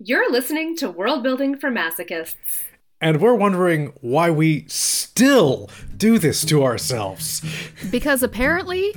[0.00, 2.60] You're listening to World Building for Masochists.
[3.00, 7.42] And we're wondering why we still do this to ourselves.
[7.90, 8.94] Because apparently,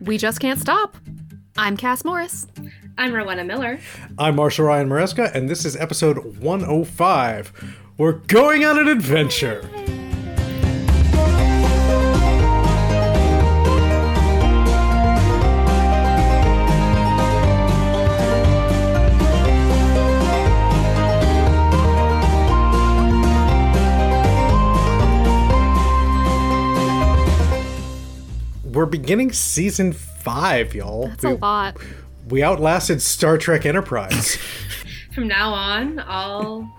[0.00, 0.96] we just can't stop.
[1.58, 2.46] I'm Cass Morris.
[2.96, 3.80] I'm Rowenna Miller.
[4.16, 7.76] I'm Marshall Ryan Maresca, and this is episode 105.
[7.98, 9.68] We're going on an adventure.
[28.78, 31.08] We're beginning season five, y'all.
[31.08, 31.76] That's we, a lot.
[32.28, 34.36] we outlasted Star Trek Enterprise.
[35.12, 36.70] From now on, all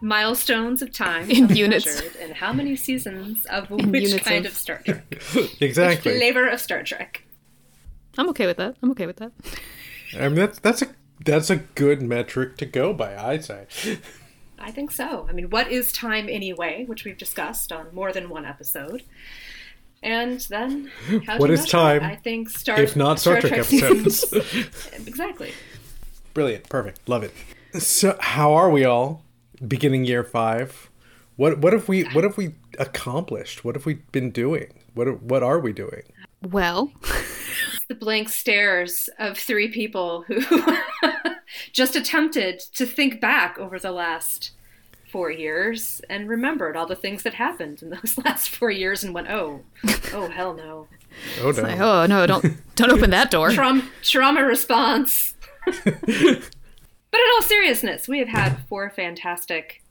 [0.00, 1.84] milestones of time In will be units.
[1.84, 5.20] measured in how many seasons of In which kind of- of Star Trek,
[5.60, 6.16] exactly.
[6.16, 7.24] flavor of Star Trek.
[8.16, 8.76] I'm okay with that.
[8.80, 9.32] I'm okay with that.
[10.16, 10.86] I mean, that's that's a
[11.24, 13.16] that's a good metric to go by.
[13.16, 13.66] I'd say.
[14.60, 15.26] I think so.
[15.28, 19.02] I mean, what is time anyway, which we've discussed on more than one episode.
[20.02, 20.90] And then,
[21.26, 21.70] how What to is measure it?
[21.70, 24.32] time I think Star, If not Star, Trek, episodes.
[25.06, 25.52] exactly.
[26.34, 27.32] Brilliant, perfect, love it.
[27.80, 29.22] So, how are we all?
[29.66, 30.90] Beginning year five.
[31.36, 33.64] What what have we what have we accomplished?
[33.64, 34.72] What have we been doing?
[34.94, 36.02] What what are we doing?
[36.42, 36.92] Well,
[37.88, 40.40] the blank stares of three people who
[41.72, 44.50] just attempted to think back over the last
[45.12, 49.14] four years and remembered all the things that happened in those last four years and
[49.14, 49.60] went, oh,
[50.14, 50.88] oh, hell no.
[51.42, 51.62] Oh no.
[51.62, 53.50] like, oh no, don't don't open that door.
[53.52, 55.34] Trauma, trauma response.
[55.66, 56.42] but in
[57.34, 59.82] all seriousness, we have had four fantastic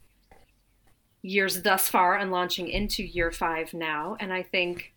[1.22, 4.18] years thus far and launching into year five now.
[4.20, 4.94] And I think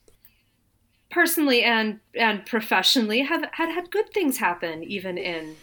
[1.11, 5.57] personally and and professionally have had had good things happen even in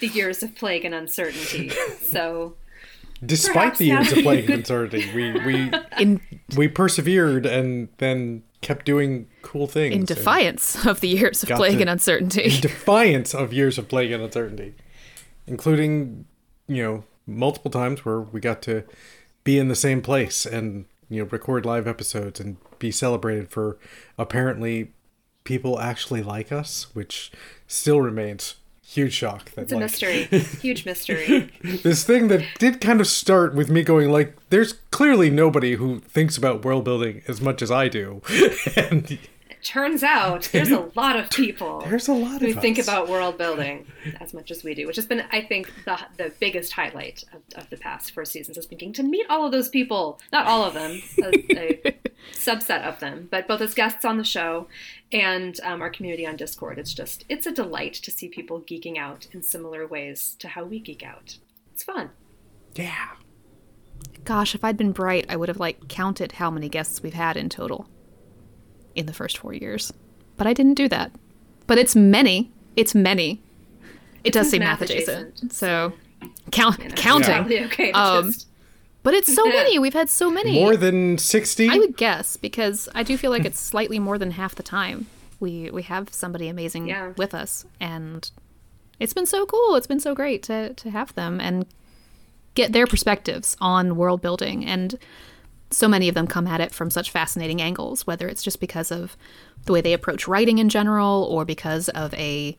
[0.00, 1.70] the years of plague and uncertainty.
[2.00, 2.56] So
[3.24, 6.20] Despite Perhaps the years of plague and uncertainty, we we In
[6.56, 9.94] we persevered and then kept doing cool things.
[9.94, 12.44] in defiance of the years of plague to- and uncertainty.
[12.54, 14.74] In defiance of years of plague and uncertainty,
[15.46, 16.26] including
[16.68, 18.84] you know multiple times where we got to
[19.44, 23.78] be in the same place and you know record live episodes and be celebrated for
[24.18, 24.92] apparently
[25.44, 27.30] people actually like us, which
[27.66, 28.56] still remains
[28.86, 29.50] huge shock.
[29.52, 30.22] That it's a like, mystery,
[30.60, 31.50] huge mystery.
[31.82, 36.00] this thing that did kind of start with me going like, there's clearly nobody who
[36.00, 38.22] thinks about world building as much as I do,
[38.76, 39.18] and
[39.66, 41.80] Turns out there's a lot of people.
[41.88, 42.86] there's a lot who of think us.
[42.86, 43.84] about world building
[44.20, 47.42] as much as we do, which has been, I think, the the biggest highlight of,
[47.60, 50.62] of the past four seasons is thinking to meet all of those people, not all
[50.62, 51.98] of them, a, a
[52.32, 54.68] subset of them, but both as guests on the show
[55.10, 56.78] and um, our community on Discord.
[56.78, 60.62] It's just, it's a delight to see people geeking out in similar ways to how
[60.62, 61.38] we geek out.
[61.74, 62.10] It's fun.
[62.76, 63.08] yeah.
[64.22, 67.36] Gosh, if I'd been bright, I would have like counted how many guests we've had
[67.36, 67.88] in total
[68.96, 69.92] in the first four years.
[70.36, 71.12] But I didn't do that.
[71.66, 72.50] But it's many.
[72.76, 73.40] It's many.
[74.24, 75.28] It does seems say math math adjacent.
[75.28, 75.92] adjacent, So
[76.50, 77.34] count counting.
[77.34, 78.48] Probably okay to Um, just
[79.02, 79.78] But it's so many.
[79.78, 80.54] We've had so many.
[80.54, 81.68] More than sixty.
[81.68, 85.06] I would guess because I do feel like it's slightly more than half the time
[85.38, 87.12] we we have somebody amazing Yeah.
[87.16, 88.28] with us, and
[88.98, 89.76] it's been so cool.
[89.76, 91.66] It's been so great to to have them and
[92.54, 94.98] get their perspectives on world building and.
[95.70, 98.90] So many of them come at it from such fascinating angles, whether it's just because
[98.90, 99.16] of
[99.64, 102.56] the way they approach writing in general, or because of a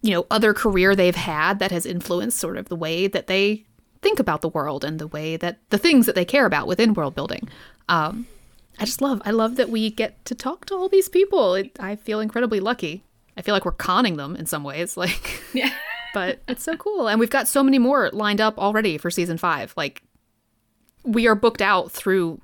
[0.00, 3.64] you know other career they've had that has influenced sort of the way that they
[4.00, 6.94] think about the world and the way that the things that they care about within
[6.94, 7.48] world building.
[7.88, 8.26] Um,
[8.78, 11.54] I just love I love that we get to talk to all these people.
[11.54, 13.02] It, I feel incredibly lucky.
[13.36, 15.72] I feel like we're conning them in some ways, like, yeah.
[16.12, 19.38] but it's so cool, and we've got so many more lined up already for season
[19.38, 19.72] five.
[19.76, 20.02] Like,
[21.08, 22.40] we are booked out through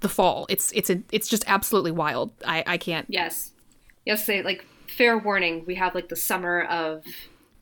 [0.00, 0.46] the fall.
[0.48, 2.32] It's it's a, it's just absolutely wild.
[2.46, 3.06] I I can't.
[3.08, 3.52] Yes.
[4.06, 7.04] Yes, say like fair warning, we have like the summer of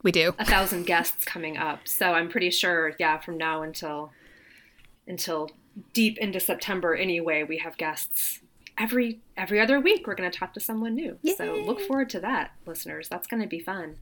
[0.03, 0.35] We do.
[0.39, 1.87] a thousand guests coming up.
[1.89, 4.13] So I'm pretty sure, yeah, from now until
[5.07, 5.51] until
[5.93, 8.41] deep into September anyway, we have guests
[8.79, 10.07] every every other week.
[10.07, 11.19] We're going to talk to someone new.
[11.37, 13.09] So look forward to that, listeners.
[13.09, 13.97] That's going to be fun.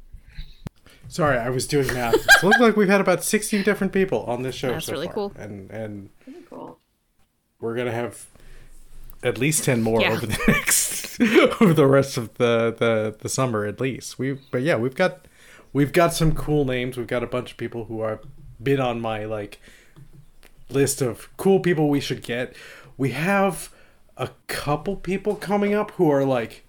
[1.08, 2.14] Sorry, I was doing math.
[2.42, 4.72] it looks like we've had about sixty different people on this show.
[4.72, 5.14] That's so really far.
[5.14, 5.32] cool.
[5.38, 6.10] and and
[6.50, 6.78] Cool.
[7.60, 8.26] we're gonna have
[9.22, 10.12] at least ten more Yeah.
[10.12, 11.20] over the next
[11.62, 14.18] over the rest of the, the the summer at least.
[14.18, 15.26] We but yeah, we've got
[15.72, 16.96] we've got some cool names.
[16.96, 18.20] We've got a bunch of people who have
[18.62, 19.60] been on my like
[20.68, 22.54] list of cool people we should get.
[22.96, 23.70] We have
[24.16, 26.64] a couple people coming up who are like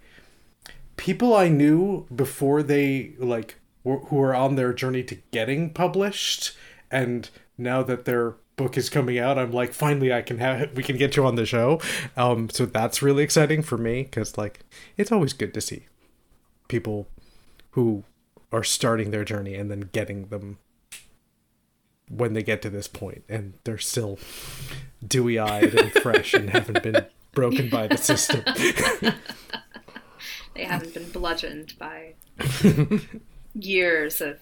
[0.97, 3.55] people I knew before they like
[3.95, 6.55] who are on their journey to getting published,
[6.91, 10.83] and now that their book is coming out, I'm like, finally, I can have we
[10.83, 11.79] can get you on the show.
[12.17, 14.61] Um, so that's really exciting for me because like
[14.97, 15.85] it's always good to see
[16.67, 17.07] people
[17.71, 18.03] who
[18.51, 20.57] are starting their journey and then getting them
[22.09, 24.17] when they get to this point and they're still
[25.05, 28.41] dewy eyed and fresh and haven't been broken by the system.
[30.55, 32.13] they haven't been bludgeoned by
[33.59, 34.39] years of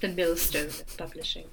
[0.00, 1.46] the millstone of publishing.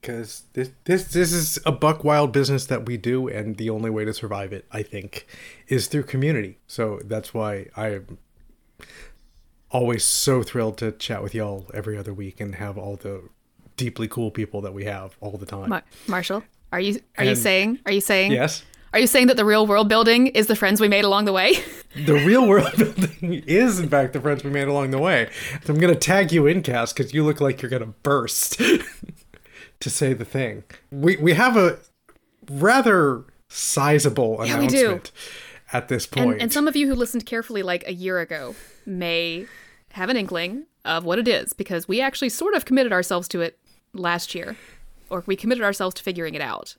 [0.00, 3.88] Because this, this this is a buck wild business that we do, and the only
[3.88, 5.26] way to survive it, I think,
[5.68, 6.58] is through community.
[6.66, 8.18] So that's why I'm
[9.70, 13.22] always so thrilled to chat with y'all every other week and have all the
[13.76, 15.70] deeply cool people that we have all the time.
[15.70, 18.62] Mar- Marshall, are you are and, you saying are you saying yes?
[18.94, 21.32] Are you saying that the real world building is the friends we made along the
[21.32, 21.54] way?
[22.06, 25.28] the real world building is, in fact, the friends we made along the way.
[25.64, 27.92] So I'm going to tag you in, Cass, because you look like you're going to
[28.04, 28.60] burst
[29.80, 30.62] to say the thing.
[30.92, 31.78] We we have a
[32.48, 35.10] rather sizable yeah, announcement
[35.72, 36.34] at this point.
[36.34, 38.54] And, and some of you who listened carefully, like a year ago,
[38.86, 39.46] may
[39.90, 43.40] have an inkling of what it is because we actually sort of committed ourselves to
[43.40, 43.58] it
[43.92, 44.56] last year,
[45.10, 46.76] or we committed ourselves to figuring it out,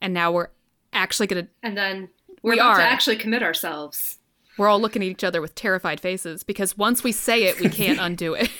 [0.00, 0.48] and now we're
[0.92, 1.50] actually going to.
[1.62, 2.08] And then
[2.42, 2.78] we're we about are.
[2.78, 4.18] to actually commit ourselves.
[4.58, 7.68] We're all looking at each other with terrified faces because once we say it, we
[7.68, 8.50] can't undo it.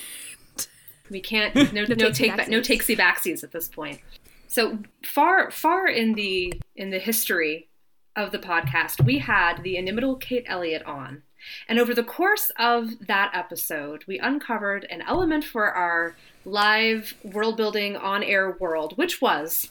[1.10, 1.54] we can't.
[1.72, 4.00] No, no, no take back, no takesy backsies at this point.
[4.48, 7.68] So far, far in the in the history
[8.16, 11.22] of the podcast, we had the inimitable Kate Elliott on.
[11.68, 17.56] And over the course of that episode, we uncovered an element for our live world
[17.56, 19.70] building on air world, which was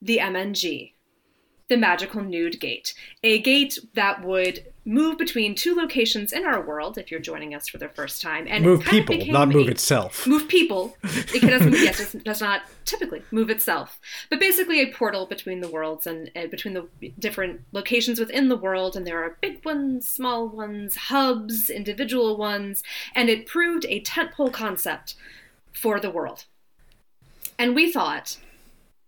[0.00, 0.92] the MNG,
[1.72, 2.92] the magical nude gate,
[3.24, 6.98] a gate that would move between two locations in our world.
[6.98, 10.26] If you're joining us for the first time, and move people, not move itself.
[10.26, 10.96] Move people.
[11.34, 11.72] It doesn't.
[11.72, 13.98] yes, it does not typically move itself,
[14.28, 16.86] but basically a portal between the worlds and uh, between the
[17.18, 18.94] different locations within the world.
[18.94, 22.82] And there are big ones, small ones, hubs, individual ones,
[23.14, 25.14] and it proved a tentpole concept
[25.72, 26.44] for the world.
[27.58, 28.36] And we thought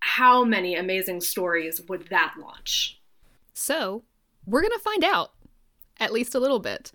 [0.06, 3.00] how many amazing stories would that launch?
[3.54, 4.04] So,
[4.44, 5.32] we're going to find out
[5.98, 6.92] at least a little bit.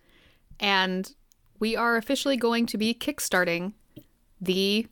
[0.59, 1.11] And
[1.59, 3.73] we are officially going to be kickstarting
[4.39, 4.85] the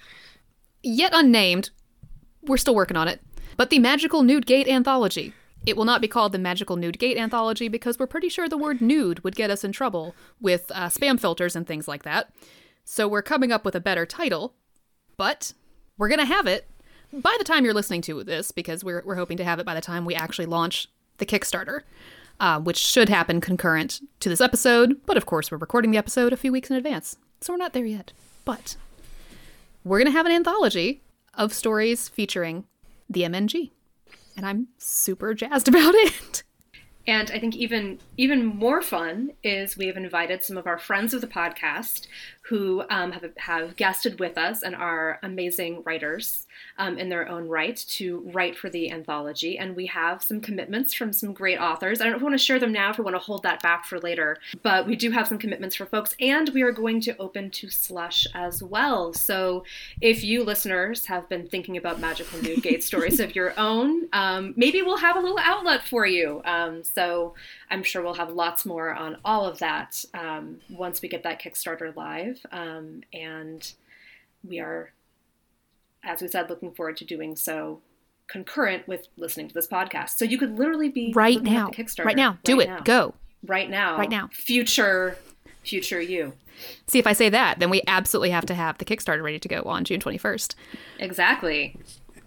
[0.81, 1.69] yet unnamed,
[2.41, 3.21] we're still working on it,
[3.55, 5.33] but the Magical Nude Gate Anthology.
[5.67, 8.57] It will not be called the Magical Nude Gate Anthology because we're pretty sure the
[8.57, 12.33] word nude would get us in trouble with uh, spam filters and things like that.
[12.83, 14.55] So we're coming up with a better title,
[15.17, 15.53] but
[15.99, 16.67] we're going to have it
[17.13, 19.73] by the time you're listening to this, because we're, we're hoping to have it by
[19.73, 20.87] the time we actually launch
[21.17, 21.81] the Kickstarter,
[22.39, 25.01] uh, which should happen concurrent to this episode.
[25.05, 27.73] But of course, we're recording the episode a few weeks in advance, so we're not
[27.73, 28.13] there yet.
[28.45, 28.75] But
[29.83, 31.01] we're going to have an anthology
[31.33, 32.65] of stories featuring
[33.09, 33.71] the MNG.
[34.35, 36.43] And I'm super jazzed about it.
[37.07, 41.13] And I think even even more fun is we have invited some of our friends
[41.13, 42.05] of the podcast
[42.47, 46.47] who um, have have guested with us and are amazing writers
[46.77, 49.57] um, in their own right to write for the anthology.
[49.57, 51.99] And we have some commitments from some great authors.
[51.99, 53.43] I don't know if we want to share them now, if we want to hold
[53.43, 56.71] that back for later, but we do have some commitments for folks, and we are
[56.71, 59.13] going to open to slush as well.
[59.13, 59.63] So
[60.01, 64.53] if you listeners have been thinking about magical nude gate stories of your own, um,
[64.55, 66.41] maybe we'll have a little outlet for you.
[66.45, 67.33] Um, so
[67.69, 71.41] I'm sure we'll have lots more on all of that um, once we get that
[71.41, 72.45] Kickstarter live.
[72.51, 73.71] Um, and
[74.47, 74.91] we are
[76.03, 77.81] as we said, looking forward to doing so
[78.27, 80.11] concurrent with listening to this podcast.
[80.11, 82.79] So you could literally be right now, Kickstarter right now, do right it, now.
[82.81, 83.13] go
[83.45, 85.17] right now, right now, future,
[85.63, 86.33] future you.
[86.87, 89.47] See, if I say that, then we absolutely have to have the Kickstarter ready to
[89.47, 90.55] go on June twenty first.
[90.99, 91.77] Exactly.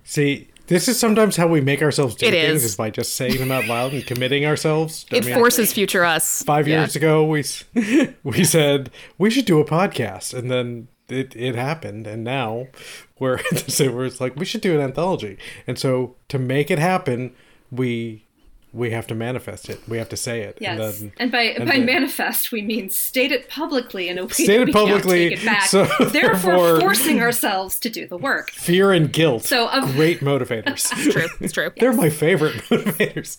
[0.05, 2.65] See, this is sometimes how we make ourselves do it things is.
[2.65, 5.05] is by just saying them out loud and committing ourselves.
[5.11, 6.45] It I mean, forces future us.
[6.45, 6.79] Five yeah.
[6.79, 7.45] years ago, we
[8.23, 12.69] we said we should do a podcast, and then it it happened, and now
[13.19, 13.41] we're
[13.81, 17.35] we're like we should do an anthology, and so to make it happen,
[17.73, 18.25] we
[18.73, 19.81] we have to manifest it.
[19.89, 20.59] We have to say it.
[20.61, 24.19] Yes, and, then, and by and by then, manifest we mean state it publicly in
[24.19, 25.31] a way state it publicly.
[25.31, 25.65] Take it back.
[25.65, 28.51] So therefore, forcing ourselves to do the work.
[28.51, 29.45] Fear and guilt.
[29.45, 30.91] So um, great motivators.
[30.93, 31.29] it's true.
[31.41, 31.71] It's true.
[31.79, 32.01] They're yes.
[32.01, 33.39] my favorite motivators.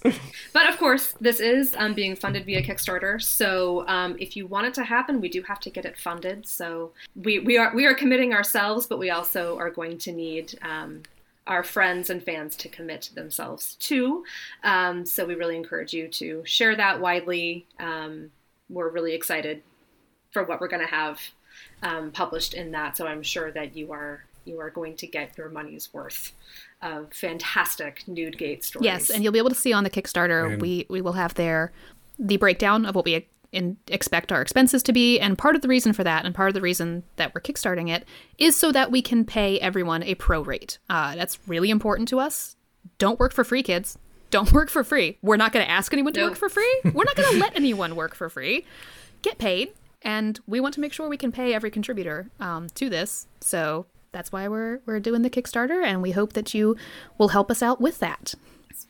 [0.52, 3.22] but of course, this is um, being funded via Kickstarter.
[3.22, 6.46] So um, if you want it to happen, we do have to get it funded.
[6.46, 10.60] So we we are we are committing ourselves, but we also are going to need
[10.62, 11.04] um,
[11.48, 14.24] our friends and fans to commit themselves to.
[14.64, 17.66] Um, so we really encourage you to share that widely.
[17.80, 18.32] Um,
[18.70, 19.64] we're really excited
[20.32, 21.20] for what we're going to have
[21.84, 22.96] um, published in that.
[22.98, 26.32] So I'm sure that you are you are going to get your money's worth
[26.82, 28.86] of fantastic nude gate stories.
[28.86, 30.54] Yes, and you'll be able to see on the Kickstarter.
[30.54, 31.72] And- we we will have there
[32.18, 35.68] the breakdown of what we in, expect our expenses to be, and part of the
[35.68, 38.06] reason for that, and part of the reason that we're kickstarting it,
[38.38, 40.78] is so that we can pay everyone a pro rate.
[40.90, 42.56] Uh, that's really important to us.
[42.98, 43.98] Don't work for free, kids.
[44.30, 45.18] Don't work for free.
[45.22, 46.30] We're not going to ask anyone to Nope.
[46.32, 46.82] work for free.
[46.86, 48.66] We're not going to let anyone work for free.
[49.22, 52.90] Get paid, and we want to make sure we can pay every contributor um, to
[52.90, 53.28] this.
[53.42, 56.76] So that's why we're we're doing the Kickstarter, and we hope that you
[57.20, 58.34] will help us out with that.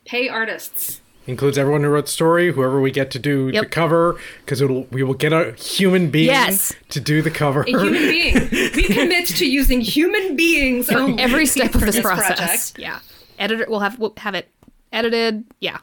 [0.06, 1.01] pay artists.
[1.26, 5.04] Includes everyone who wrote the story, whoever we get to do the cover, because we
[5.04, 6.74] will get a human being Yes.
[6.88, 7.62] to do the cover.
[7.62, 8.34] A human being.
[8.50, 12.72] We commit to using human beings on every step of for this, process.
[12.72, 12.78] project.
[12.78, 12.98] Yeah,
[13.38, 14.48] editor we'll have we'll have it
[14.92, 15.44] edited.
[15.60, 15.78] Yeah,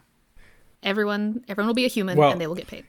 [0.84, 2.86] everyone everyone will be a human Well- and they will get paid.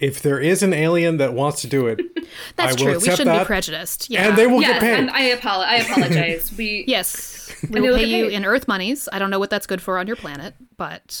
[0.00, 2.00] if there is an alien that wants to do it,
[2.56, 2.98] That's I will true.
[3.00, 4.10] We shouldn't be prejudiced.
[4.10, 4.28] Yeah.
[4.28, 4.98] and they will Yes, get paid.
[4.98, 6.52] and I, apolo- I apologize.
[6.56, 8.32] We yes, we they will will pay you paid.
[8.34, 9.08] in Earth monies.
[9.12, 11.20] I don't know what that's good for on your planet, but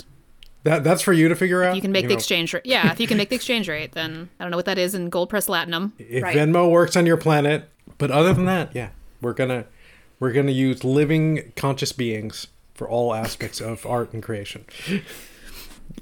[0.64, 1.74] that that's for you to figure out.
[1.74, 2.64] you can make the know, exchange rate.
[2.64, 4.94] Yeah, if you can make the exchange rate, then I don't know what that is
[4.94, 5.92] in gold-pressed latinum.
[5.98, 6.36] If Right.
[6.36, 8.90] Venmo works on your planet, but other than that, yeah,
[9.20, 9.66] we're gonna
[10.20, 14.64] we're gonna use living conscious beings for all aspects of art and creation.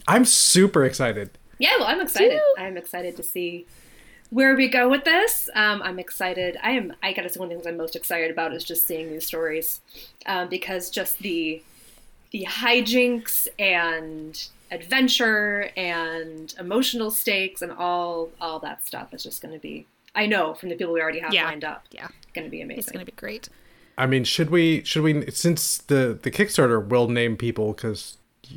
[0.08, 1.30] I'm super excited.
[1.58, 2.40] Yeah, well, I'm excited.
[2.56, 2.62] Woo!
[2.62, 3.66] I'm excited to see
[4.30, 5.50] where we go with this.
[5.54, 6.56] Um, I'm excited.
[6.62, 6.94] I am.
[7.02, 9.26] I gotta say, one of the things I'm most excited about is just seeing these
[9.26, 9.80] stories,
[10.26, 11.62] um, because just the
[12.32, 19.54] the hijinks and adventure and emotional stakes and all all that stuff is just going
[19.54, 19.86] to be.
[20.14, 21.44] I know from the people we already have Yeah.
[21.44, 22.80] lined up, Yeah, going to be amazing.
[22.80, 23.48] it's going to be great.
[23.98, 28.16] I mean, should we should we since the the Kickstarter will name people because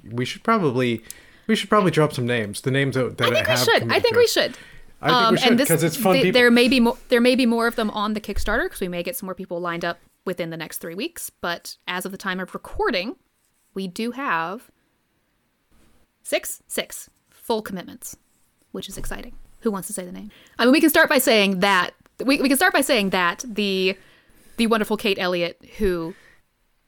[0.09, 1.01] we should probably
[1.47, 2.61] we should probably drop some names.
[2.61, 3.91] The names that, that I think we have should.
[3.91, 4.57] I think we should.
[5.01, 6.39] I think we um, should and this because it's fun th- people.
[6.39, 8.87] there may be more there may be more of them on the Kickstarter because we
[8.87, 11.29] may get some more people lined up within the next three weeks.
[11.29, 13.17] But as of the time of recording,
[13.73, 14.71] we do have
[16.23, 18.15] six six full commitments,
[18.71, 19.35] which is exciting.
[19.61, 20.31] Who wants to say the name?
[20.59, 21.91] I mean, we can start by saying that
[22.23, 23.97] we, we can start by saying that the
[24.57, 26.13] the wonderful Kate Elliott who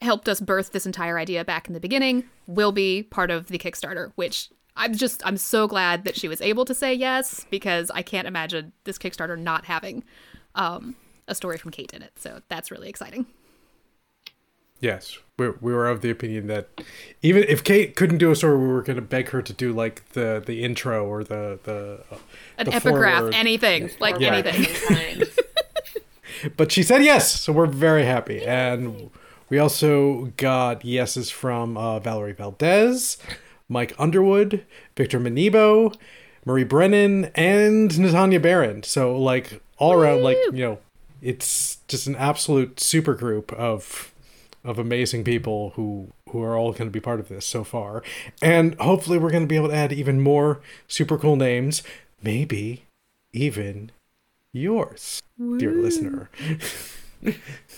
[0.01, 3.58] helped us birth this entire idea back in the beginning will be part of the
[3.58, 7.89] Kickstarter, which I'm just I'm so glad that she was able to say yes because
[7.92, 10.04] I can't imagine this Kickstarter not having
[10.54, 10.96] um,
[11.27, 12.12] a story from Kate in it.
[12.18, 13.25] So that's really exciting.
[14.86, 16.68] Yes, we, we were of the opinion that
[17.24, 19.74] even if Kate couldn't do a story, we were going to beg her to do
[19.74, 22.18] like the the intro or the the uh,
[22.60, 23.34] An the epigraph, foreword.
[23.36, 24.62] anything, like Or anything.
[24.65, 25.24] of some kind.
[26.58, 28.46] But she said yes, so we're very happy.
[28.46, 29.10] And
[29.50, 33.18] we also got yeses from uh, Valerie Valdes,
[33.70, 34.63] Mike Underwood,
[34.96, 35.96] Victor Manibo,
[36.46, 38.84] Marie Brennan, and Natania Barron.
[38.84, 40.77] So like all around, like you know,
[41.22, 44.12] it's just an absolute super group of
[44.65, 48.03] of amazing people who who are all going to be part of this so far.
[48.41, 51.84] And hopefully we're going to be able to add even more super cool names,
[52.22, 52.86] maybe
[53.31, 53.91] even
[54.51, 55.22] yours,
[55.57, 56.29] dear listener.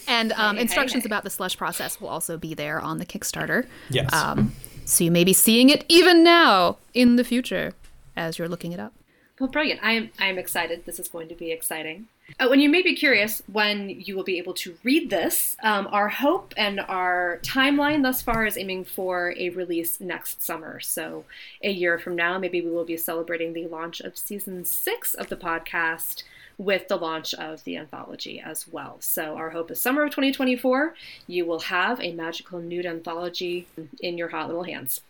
[0.09, 1.07] And um, Hey, hey, instructions hey.
[1.07, 3.65] about the slush process will also be there on the Kickstarter.
[3.89, 4.11] Yes.
[4.13, 4.53] Um,
[4.85, 7.73] so you may be seeing it even now in the future
[8.15, 8.93] as you're looking it up.
[9.39, 9.81] Well, brilliant.
[9.83, 10.85] I am I am excited.
[10.85, 12.07] This is going to be exciting.
[12.39, 15.87] Uh, when you may be curious when you will be able to read this, um,
[15.91, 20.79] our hope and our timeline thus far is aiming for a release next summer.
[20.79, 21.25] So,
[21.63, 25.29] a year from now, maybe we will be celebrating the launch of season six of
[25.29, 26.23] the podcast
[26.57, 28.97] with the launch of the anthology as well.
[28.99, 30.95] So, our hope is summer of 2024,
[31.27, 33.67] you will have a magical nude anthology
[34.01, 35.01] in your hot little hands.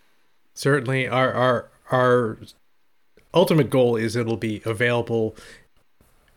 [0.54, 2.38] certainly our our our
[3.38, 5.36] ultimate goal is it'll be available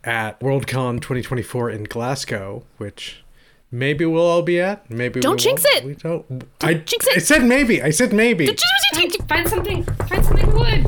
[0.04, 3.22] at Worldcon 2024 in Glasgow, which
[3.70, 4.88] maybe we'll all be at.
[4.90, 5.76] Maybe Don't we jinx won't.
[5.76, 5.84] it!
[5.86, 6.44] We don't.
[6.60, 7.16] I jinx it!
[7.16, 7.82] I said maybe.
[7.82, 8.46] I said maybe.
[8.94, 9.84] Find, find something.
[9.84, 10.86] Find something good.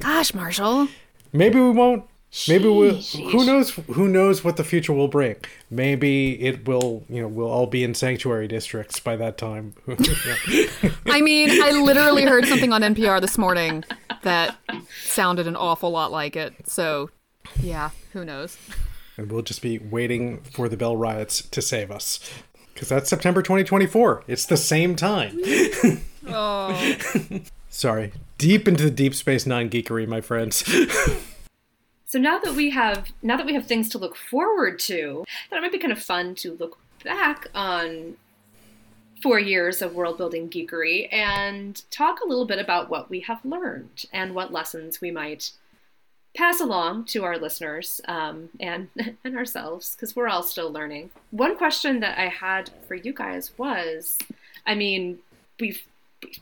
[0.00, 0.88] Gosh, Marshall.
[1.32, 2.04] Maybe we won't.
[2.48, 2.94] Maybe we'll.
[2.94, 3.70] Who knows?
[3.70, 5.36] Who knows what the future will bring?
[5.70, 7.04] Maybe it will.
[7.08, 9.74] You know, we'll all be in sanctuary districts by that time.
[11.06, 13.84] I mean, I literally heard something on NPR this morning
[14.22, 14.56] that
[15.04, 16.54] sounded an awful lot like it.
[16.68, 17.10] So,
[17.60, 18.56] yeah, who knows?
[19.16, 22.18] and we'll just be waiting for the Bell riots to save us.
[22.74, 24.24] Because that's September 2024.
[24.26, 25.38] It's the same time.
[26.26, 26.96] Oh.
[27.68, 28.12] Sorry.
[28.38, 30.64] Deep into the Deep Space Nine geekery, my friends.
[32.12, 35.56] So now that we have now that we have things to look forward to, that
[35.56, 38.18] it might be kind of fun to look back on
[39.22, 43.42] four years of world building geekery and talk a little bit about what we have
[43.46, 45.52] learned and what lessons we might
[46.36, 48.88] pass along to our listeners um, and
[49.24, 51.08] and ourselves because we're all still learning.
[51.30, 54.18] One question that I had for you guys was,
[54.66, 55.20] I mean,
[55.58, 55.91] we've we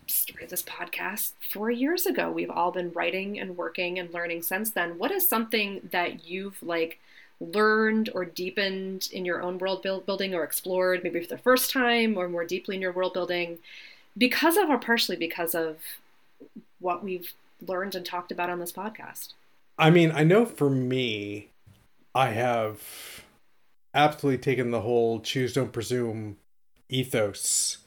[0.06, 2.30] started this podcast four years ago.
[2.30, 4.98] We've all been writing and working and learning since then.
[4.98, 6.98] What is something that you've like
[7.40, 11.72] learned or deepened in your own world build, building or explored maybe for the first
[11.72, 13.58] time or more deeply in your world building
[14.16, 15.78] because of or partially because of
[16.80, 17.32] what we've
[17.66, 19.32] learned and talked about on this podcast?
[19.78, 21.48] I mean, I know for me,
[22.14, 22.82] I have
[23.94, 26.36] absolutely taken the whole choose, don't presume
[26.88, 27.78] ethos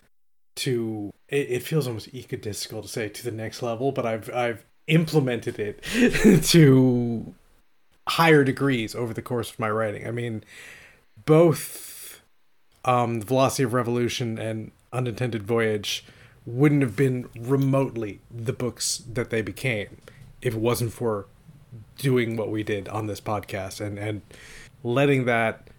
[0.56, 4.64] to it, it feels almost egotistical to say to the next level, but I've I've
[4.88, 7.34] implemented it to
[8.08, 10.08] higher degrees over the course of my writing.
[10.08, 10.44] I mean,
[11.26, 12.22] both
[12.86, 16.06] um, the Velocity of Revolution and Unintended Voyage
[16.46, 20.02] wouldn't have been remotely the books that they became
[20.42, 21.26] if it wasn't for
[21.98, 24.22] doing what we did on this podcast and and
[24.84, 25.70] letting that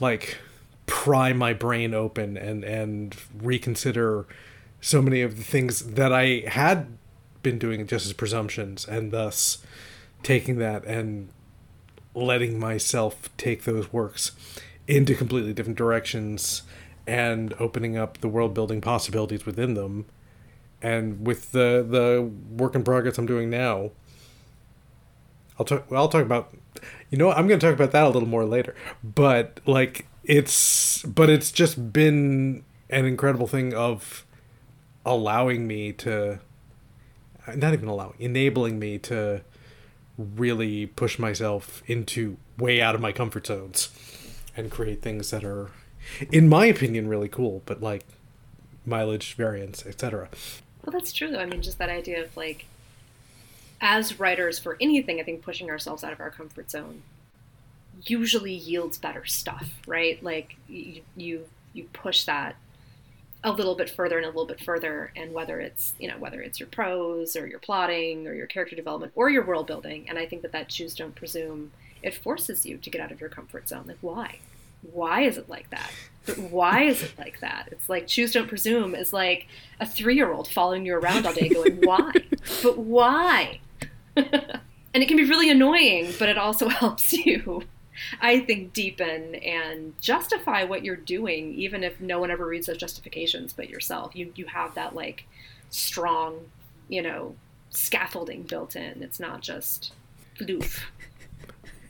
[0.00, 0.38] like
[0.86, 4.26] pry my brain open and and reconsider
[4.86, 6.96] so many of the things that I had
[7.42, 9.58] been doing just as presumptions and thus
[10.22, 11.28] taking that and
[12.14, 14.30] letting myself take those works
[14.86, 16.62] into completely different directions
[17.04, 20.06] and opening up the world building possibilities within them
[20.80, 23.90] and with the the work in progress I'm doing now
[25.58, 25.86] I'll talk.
[25.90, 26.54] I'll talk about.
[27.10, 28.74] You know, I'm going to talk about that a little more later.
[29.02, 34.25] But like, it's but it's just been an incredible thing of
[35.06, 36.40] allowing me to,
[37.54, 39.42] not even allowing, enabling me to
[40.18, 43.90] really push myself into way out of my comfort zones
[44.56, 45.70] and create things that are,
[46.30, 47.62] in my opinion, really cool.
[47.64, 48.04] But like,
[48.86, 50.28] mileage variance, etc.
[50.84, 51.30] Well, that's true.
[51.30, 51.40] though.
[51.40, 52.66] I mean, just that idea of like
[53.80, 57.02] as writers for anything, I think pushing ourselves out of our comfort zone
[58.04, 60.22] usually yields better stuff, right?
[60.22, 62.56] Like you you, you push that
[63.44, 66.40] a little bit further and a little bit further and whether it's you know whether
[66.40, 70.18] it's your prose or your plotting or your character development or your world building and
[70.18, 71.70] i think that that choose don't presume
[72.02, 73.84] it forces you to get out of your comfort zone.
[73.86, 74.38] Like why?
[74.92, 75.90] Why is it like that?
[76.24, 77.68] But why is it like that?
[77.72, 78.94] It's like choose don't presume.
[78.94, 79.46] Is like
[79.80, 82.12] a three-year-old following you around all day going why?
[82.62, 83.60] But why?
[84.94, 87.64] And it can be really annoying, but it also helps you,
[88.20, 92.76] I think, deepen and justify what you're doing, even if no one ever reads those
[92.78, 94.14] justifications but yourself.
[94.14, 95.24] You you have that like
[95.70, 96.50] strong,
[96.88, 97.34] you know,
[97.70, 99.02] scaffolding built in.
[99.02, 99.92] It's not just.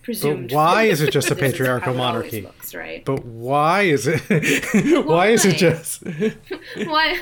[0.02, 2.42] Presumed but why is it just a patriarchal monarchy?
[2.42, 3.04] Looks, right?
[3.04, 4.20] But why is it?
[4.72, 6.04] why, why is it just?
[6.86, 7.18] why?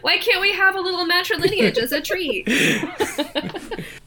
[0.00, 2.48] Why can't we have a little matrilineage as a treat?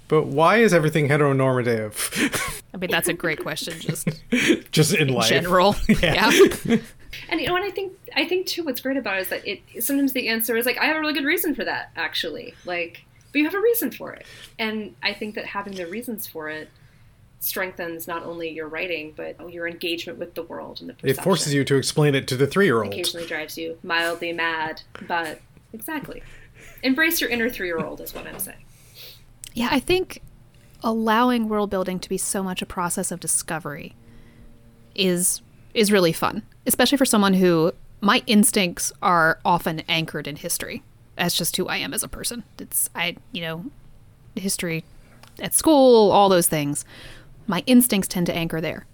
[0.08, 2.62] But why is everything heteronormative?
[2.74, 3.80] I mean, that's a great question.
[3.80, 4.10] Just,
[4.72, 6.32] just in, in life, general, yeah.
[6.32, 6.78] yeah.
[7.30, 9.48] and you know, and I think I think too, what's great about it is that
[9.48, 12.54] it sometimes the answer is like, I have a really good reason for that, actually.
[12.66, 14.26] Like, but you have a reason for it,
[14.58, 16.70] and I think that having the reasons for it
[17.40, 21.20] strengthens not only your writing but your engagement with the world and the perception.
[21.20, 22.92] It forces you to explain it to the three-year-old.
[22.92, 25.40] Occasionally drives you mildly mad, but
[25.74, 26.24] Exactly.
[26.84, 28.58] Embrace your inner three year old, is what I'm saying.
[29.58, 30.22] Yeah, I think
[30.84, 33.96] allowing world building to be so much a process of discovery
[34.94, 35.42] is
[35.74, 40.84] is really fun, especially for someone who my instincts are often anchored in history.
[41.16, 42.44] That's just who I am as a person.
[42.60, 43.66] It's I, you know,
[44.36, 44.84] history
[45.40, 46.86] at school, all those things.
[47.48, 48.86] My instincts tend to anchor there.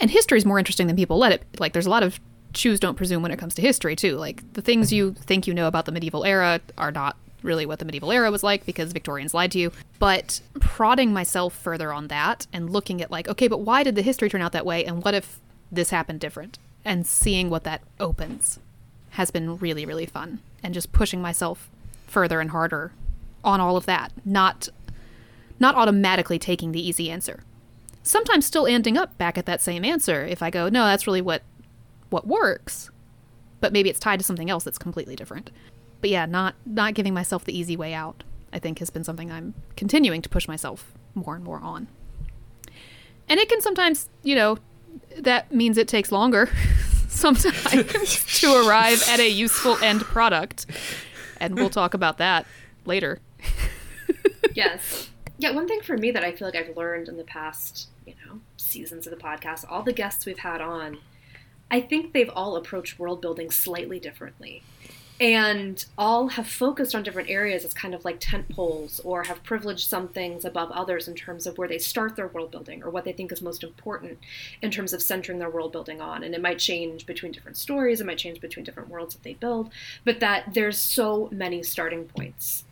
[0.00, 1.44] And history is more interesting than people let it.
[1.60, 2.18] Like there's a lot of
[2.54, 4.16] choose don't presume when it comes to history too.
[4.16, 7.78] Like the things you think you know about the medieval era are not really what
[7.78, 9.72] the medieval era was like because Victorians lied to you.
[9.98, 14.02] But prodding myself further on that and looking at like, okay, but why did the
[14.02, 16.58] history turn out that way and what if this happened different?
[16.84, 18.58] And seeing what that opens
[19.10, 21.68] has been really really fun and just pushing myself
[22.06, 22.92] further and harder
[23.44, 24.12] on all of that.
[24.24, 24.68] Not
[25.58, 27.44] not automatically taking the easy answer.
[28.02, 31.20] Sometimes still ending up back at that same answer if I go, no, that's really
[31.20, 31.42] what
[32.08, 32.90] what works,
[33.60, 35.50] but maybe it's tied to something else that's completely different.
[36.00, 39.30] But yeah, not not giving myself the easy way out, I think has been something
[39.30, 41.88] I'm continuing to push myself more and more on.
[43.28, 44.58] And it can sometimes, you know,
[45.16, 46.48] that means it takes longer
[47.08, 47.54] sometimes
[48.40, 50.66] to arrive at a useful end product.
[51.38, 52.46] And we'll talk about that
[52.84, 53.20] later.
[54.54, 55.10] yes.
[55.38, 58.14] Yeah, one thing for me that I feel like I've learned in the past, you
[58.26, 60.98] know, seasons of the podcast, all the guests we've had on
[61.70, 64.62] I think they've all approached world building slightly differently.
[65.20, 69.44] And all have focused on different areas as kind of like tent poles or have
[69.44, 72.88] privileged some things above others in terms of where they start their world building or
[72.88, 74.18] what they think is most important
[74.62, 76.24] in terms of centering their world building on.
[76.24, 79.34] And it might change between different stories it might change between different worlds that they
[79.34, 79.70] build
[80.04, 82.64] but that there's so many starting points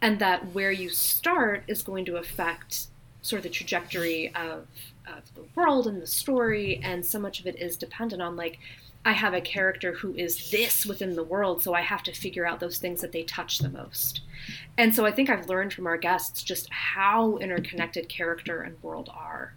[0.00, 2.88] and that where you start is going to affect
[3.22, 4.66] sort of the trajectory of,
[5.06, 6.80] of the world and the story.
[6.82, 8.58] And so much of it is dependent on like
[9.04, 12.46] I have a character who is this within the world, so I have to figure
[12.46, 14.20] out those things that they touch the most.
[14.78, 19.10] And so I think I've learned from our guests just how interconnected character and world
[19.12, 19.54] are.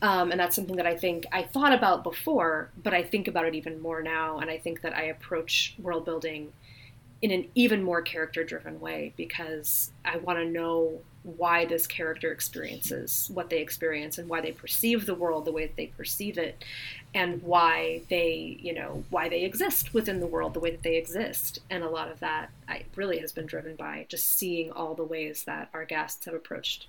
[0.00, 3.46] Um, and that's something that I think I thought about before, but I think about
[3.46, 4.38] it even more now.
[4.38, 6.52] And I think that I approach world building
[7.24, 12.30] in an even more character driven way because I want to know why this character
[12.30, 16.36] experiences what they experience and why they perceive the world the way that they perceive
[16.36, 16.62] it
[17.14, 20.96] and why they you know why they exist within the world the way that they
[20.96, 21.60] exist.
[21.70, 25.02] And a lot of that I, really has been driven by just seeing all the
[25.02, 26.88] ways that our guests have approached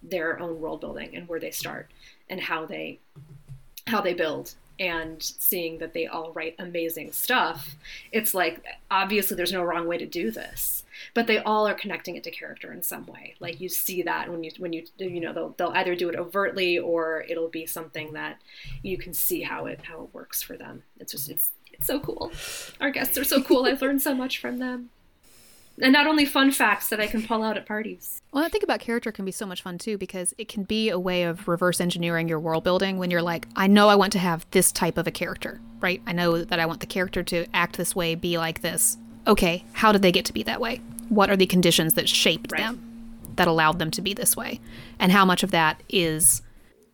[0.00, 1.90] their own world building and where they start
[2.30, 3.00] and how they
[3.88, 7.76] how they build and seeing that they all write amazing stuff,
[8.10, 12.16] it's like obviously there's no wrong way to do this, but they all are connecting
[12.16, 13.34] it to character in some way.
[13.40, 16.16] Like you see that when you when you you know they'll they'll either do it
[16.16, 18.40] overtly or it'll be something that
[18.82, 20.82] you can see how it how it works for them.
[20.98, 22.32] It's just it's it's so cool.
[22.80, 23.66] Our guests are so cool.
[23.66, 24.90] I've learned so much from them
[25.80, 28.20] and not only fun facts that I can pull out at parties.
[28.32, 30.90] Well, I think about character can be so much fun too because it can be
[30.90, 34.12] a way of reverse engineering your world building when you're like, I know I want
[34.14, 36.02] to have this type of a character, right?
[36.06, 38.96] I know that I want the character to act this way, be like this.
[39.26, 40.80] Okay, how did they get to be that way?
[41.08, 42.60] What are the conditions that shaped right.
[42.60, 44.60] them that allowed them to be this way?
[44.98, 46.42] And how much of that is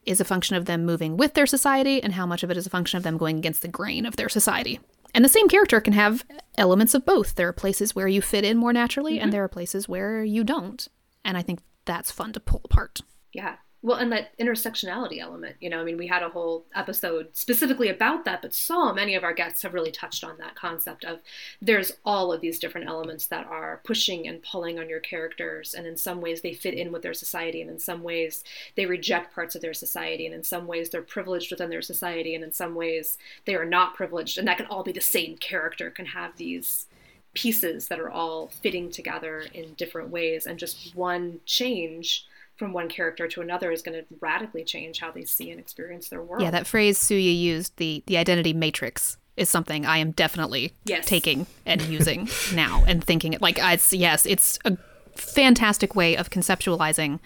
[0.04, 2.66] is a function of them moving with their society and how much of it is
[2.66, 4.80] a function of them going against the grain of their society?
[5.14, 6.24] And the same character can have
[6.56, 7.34] elements of both.
[7.34, 9.24] There are places where you fit in more naturally, mm-hmm.
[9.24, 10.86] and there are places where you don't.
[11.24, 13.00] And I think that's fun to pull apart.
[13.32, 17.28] Yeah well and that intersectionality element you know i mean we had a whole episode
[17.32, 21.04] specifically about that but so many of our guests have really touched on that concept
[21.04, 21.20] of
[21.62, 25.86] there's all of these different elements that are pushing and pulling on your characters and
[25.86, 28.42] in some ways they fit in with their society and in some ways
[28.76, 32.34] they reject parts of their society and in some ways they're privileged within their society
[32.34, 35.36] and in some ways they are not privileged and that can all be the same
[35.36, 36.86] character can have these
[37.34, 42.26] pieces that are all fitting together in different ways and just one change
[42.58, 46.08] from one character to another is going to radically change how they see and experience
[46.08, 46.42] their world.
[46.42, 51.06] Yeah, that phrase Suyi used, the the identity matrix, is something I am definitely yes.
[51.06, 54.76] taking and using now and thinking it like it's yes, it's a
[55.14, 57.20] fantastic way of conceptualizing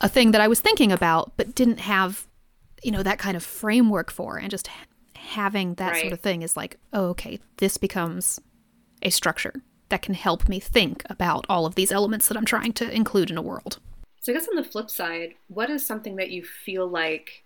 [0.00, 2.26] a thing that I was thinking about but didn't have
[2.82, 4.68] you know that kind of framework for and just
[5.24, 6.00] having that right.
[6.00, 8.40] sort of thing is like, oh, okay, this becomes
[9.02, 9.54] a structure
[9.88, 13.30] that can help me think about all of these elements that I'm trying to include
[13.30, 13.78] in a world.
[14.24, 17.44] So I guess on the flip side, what is something that you feel like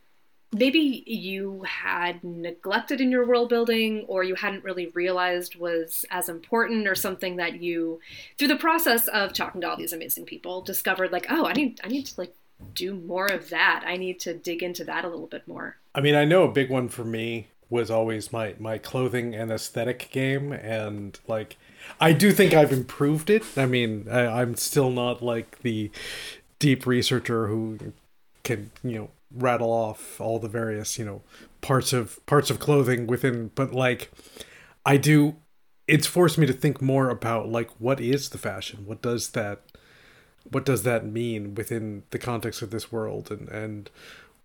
[0.52, 6.28] maybe you had neglected in your world building or you hadn't really realized was as
[6.28, 7.98] important or something that you
[8.38, 11.80] through the process of talking to all these amazing people discovered like, oh, I need
[11.82, 12.32] I need to like
[12.74, 13.82] do more of that.
[13.84, 15.78] I need to dig into that a little bit more.
[15.96, 19.50] I mean, I know a big one for me was always my my clothing and
[19.50, 21.56] aesthetic game and like
[22.00, 23.44] I do think I've improved it.
[23.56, 25.90] I mean, I, I'm still not like the
[26.58, 27.78] deep researcher who
[28.42, 31.22] can you know rattle off all the various you know
[31.60, 34.10] parts of parts of clothing within but like
[34.86, 35.36] i do
[35.88, 38.84] it's forced me to think more about like what is the fashion?
[38.84, 39.62] What does that
[40.50, 43.30] what does that mean within the context of this world?
[43.30, 43.90] And and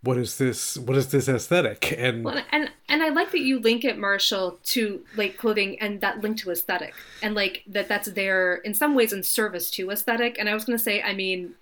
[0.01, 1.93] what is this what is this aesthetic?
[1.97, 5.99] And well, and and i like that you link it marshall to like clothing and
[6.01, 6.93] that link to aesthetic.
[7.21, 10.37] And like that that's there in some ways in service to aesthetic.
[10.39, 11.55] And i was going to say i mean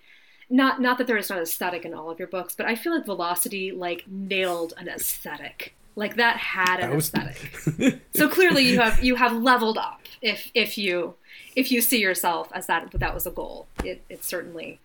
[0.52, 2.94] not not that there is not aesthetic in all of your books, but I feel
[2.94, 5.74] like Velocity like nailed an aesthetic.
[5.96, 7.12] Like that had an that was...
[7.12, 8.00] aesthetic.
[8.14, 11.14] so clearly you have you have leveled up if if you
[11.56, 13.66] if you see yourself as that that was a goal.
[13.82, 14.78] It it certainly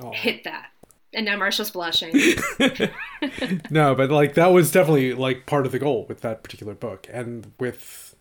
[0.00, 0.10] oh.
[0.10, 0.70] hit that.
[1.12, 2.12] And now Marshall's blushing.
[3.70, 7.06] no, but like that was definitely like part of the goal with that particular book.
[7.12, 8.13] And with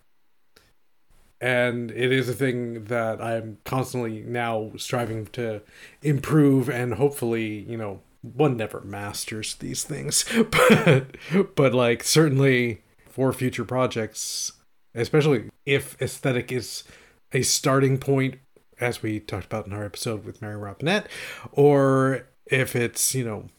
[1.43, 5.61] and it is a thing that I'm constantly now striving to
[6.01, 11.17] improve and hopefully, you know, one never masters these things, but
[11.55, 14.53] but like certainly for future projects,
[14.95, 16.85] especially if aesthetic is
[17.33, 18.35] a starting point
[18.79, 21.09] as we talked about in our episode with Mary Robinette,
[21.51, 23.49] or if it's, you know,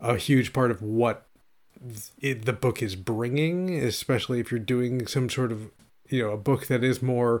[0.00, 1.28] a huge part of what
[2.20, 5.70] it, the book is bringing, especially if you're doing some sort of
[6.12, 7.40] you know a book that is more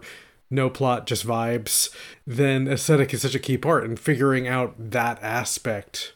[0.50, 1.94] no plot just vibes
[2.26, 6.14] then aesthetic is such a key part and figuring out that aspect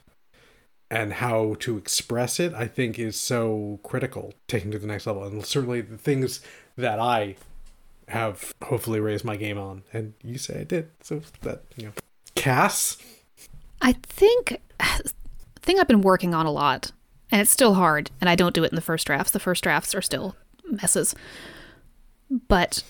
[0.90, 5.24] and how to express it i think is so critical taking to the next level.
[5.24, 6.40] And certainly the things
[6.76, 7.36] that i
[8.08, 9.82] have hopefully raised my game on.
[9.92, 10.90] And you say i did.
[11.02, 11.92] So that you know.
[12.34, 12.98] Cass?
[13.82, 14.60] I think
[15.60, 16.92] thing I've been working on a lot,
[17.30, 19.32] and it's still hard, and I don't do it in the first drafts.
[19.32, 20.36] The first drafts are still
[20.70, 21.14] messes.
[22.30, 22.82] But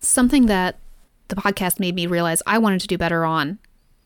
[0.00, 0.78] something that
[1.28, 3.58] the podcast made me realize I wanted to do better on,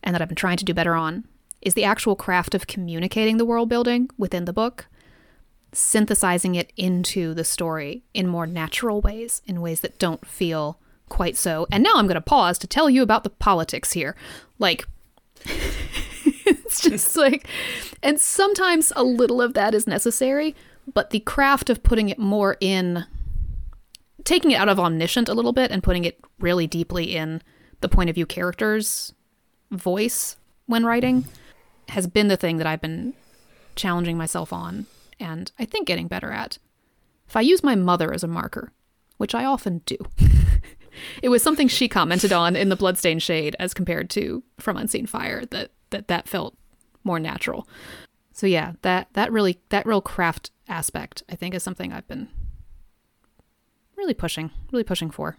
[0.02, 1.24] and that I've been trying to do better on,
[1.60, 4.86] is the actual craft of communicating the world building within the book,
[5.72, 11.36] synthesizing it into the story in more natural ways, in ways that don't feel quite
[11.36, 11.66] so.
[11.70, 14.16] And now I'm going to pause to tell you about the politics here.
[14.58, 14.86] Like,
[15.44, 17.46] it's just like,
[18.02, 20.54] and sometimes a little of that is necessary,
[20.92, 23.04] but the craft of putting it more in,
[24.24, 27.42] taking it out of omniscient a little bit and putting it really deeply in
[27.80, 29.12] the point of view character's
[29.70, 31.24] voice when writing
[31.88, 33.14] has been the thing that I've been
[33.76, 34.86] challenging myself on
[35.18, 36.58] and I think getting better at.
[37.28, 38.72] If I use my mother as a marker,
[39.18, 39.96] which I often do,
[41.22, 45.06] it was something she commented on in the Bloodstained Shade as compared to From Unseen
[45.06, 46.56] Fire that that that felt
[47.04, 47.68] more natural.
[48.32, 52.28] So yeah, that that really that real craft aspect I think is something I've been
[54.00, 55.36] really pushing, really pushing for.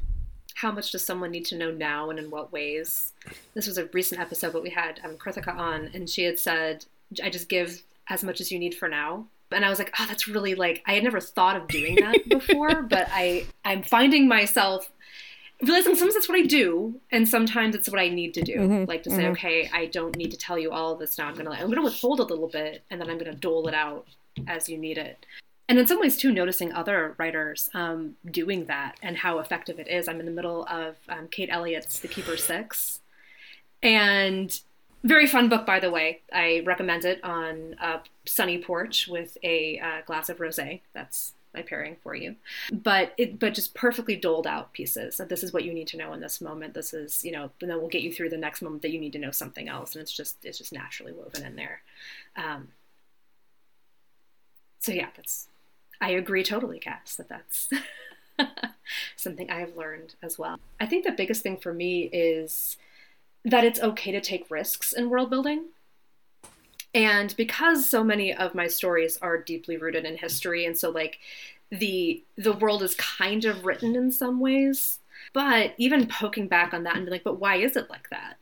[0.55, 3.13] How much does someone need to know now and in what ways?
[3.55, 6.85] This was a recent episode, but we had um, Kritika on, and she had said,
[7.23, 9.25] I just give as much as you need for now.
[9.51, 12.17] And I was like, oh, that's really like, I had never thought of doing that
[12.29, 14.89] before, but I, I'm finding myself
[15.61, 18.55] realizing sometimes that's what I do, and sometimes it's what I need to do.
[18.55, 21.27] Mm-hmm, Like to say, okay, I don't need to tell you all of this now.
[21.27, 24.07] I'm gonna I'm gonna withhold a little bit, and then I'm gonna dole it out
[24.47, 25.25] as you need it.
[25.71, 29.87] And in some ways, too, noticing other writers um, doing that and how effective it
[29.87, 30.09] is.
[30.09, 32.99] I'm in the middle of um, Kate Elliott's The Keeper Six,
[33.81, 34.59] and
[35.05, 36.23] very fun book, by the way.
[36.33, 40.81] I recommend it on a sunny porch with a uh, glass of rosé.
[40.91, 42.35] That's my pairing for you.
[42.69, 45.21] But it, but just perfectly doled out pieces.
[45.29, 46.73] This is what you need to know in this moment.
[46.73, 48.99] This is, you know, and then we'll get you through the next moment that you
[48.99, 51.81] need to know something else, and it's just it's just naturally woven in there.
[52.35, 52.67] Um,
[54.81, 55.47] so yeah, that's.
[56.01, 57.69] I agree totally, Cass, that that's
[59.15, 60.59] something I have learned as well.
[60.79, 62.75] I think the biggest thing for me is
[63.45, 65.67] that it's okay to take risks in world building.
[66.93, 71.19] And because so many of my stories are deeply rooted in history and so like
[71.69, 74.99] the the world is kind of written in some ways,
[75.33, 78.37] but even poking back on that and be like, but why is it like that?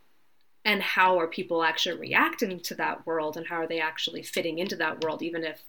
[0.64, 4.58] And how are people actually reacting to that world and how are they actually fitting
[4.58, 5.62] into that world even if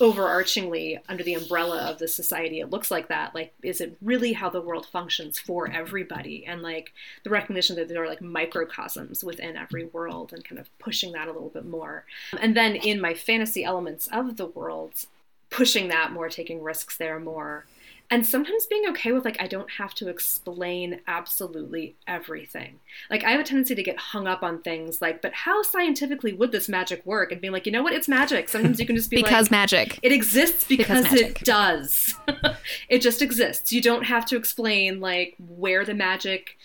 [0.00, 4.32] overarchingly under the umbrella of the society it looks like that like is it really
[4.34, 6.44] how the world functions for everybody?
[6.46, 6.92] And like
[7.24, 11.28] the recognition that there are like microcosms within every world and kind of pushing that
[11.28, 12.04] a little bit more.
[12.40, 15.06] And then in my fantasy elements of the world
[15.50, 17.66] pushing that more taking risks there more
[18.10, 22.78] and sometimes being okay with like I don't have to explain absolutely everything.
[23.10, 26.32] Like I have a tendency to get hung up on things like, but how scientifically
[26.32, 27.32] would this magic work?
[27.32, 28.48] And being like, you know what, it's magic.
[28.48, 29.98] Sometimes you can just be because like, magic.
[30.02, 32.14] it exists because, Because it does.
[32.88, 33.72] it just exists.
[33.72, 36.56] You don't have to explain like where the magic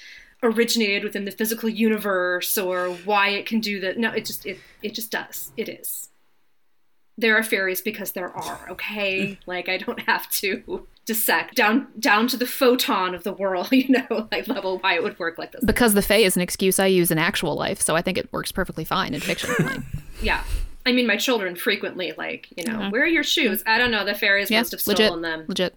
[0.43, 3.97] originated within the physical universe or why it can do that.
[3.97, 5.51] No, it just it it just does.
[5.57, 6.09] It is.
[7.17, 9.37] There are fairies because there are, okay?
[9.45, 13.89] Like I don't have to dissect down down to the photon of the world, you
[13.89, 15.63] know, like level why it would work like this.
[15.65, 18.31] Because the Fae is an excuse I use in actual life, so I think it
[18.31, 19.49] works perfectly fine in fiction.
[19.65, 19.79] Like,
[20.21, 20.43] Yeah.
[20.85, 23.63] I mean, my children frequently like, you know, where are your shoes?
[23.67, 24.03] I don't know.
[24.03, 25.45] The fairies yeah, must have legit, stolen them.
[25.47, 25.75] legit.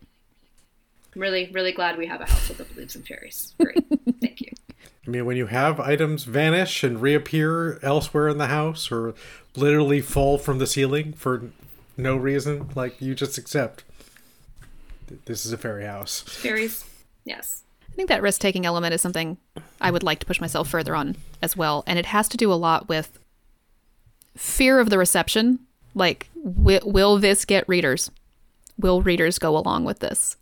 [1.15, 3.55] I'm really, really glad we have a household that believes in fairies.
[3.61, 3.85] Great.
[4.21, 4.49] Thank you.
[5.07, 9.15] I mean, when you have items vanish and reappear elsewhere in the house or
[9.55, 11.51] literally fall from the ceiling for
[11.99, 13.85] no reason, like you just accept.
[15.09, 16.21] Th- This is a fairy house.
[16.23, 16.85] Fairies,
[17.25, 17.63] yes.
[17.91, 19.37] I think that risk taking element is something
[19.81, 21.85] I would like to push myself further on as well.
[21.87, 23.19] And it has to do a lot with
[24.37, 25.61] fear of the reception.
[25.95, 28.11] Like, wi- will this get readers?
[28.79, 30.37] Will readers go along with this?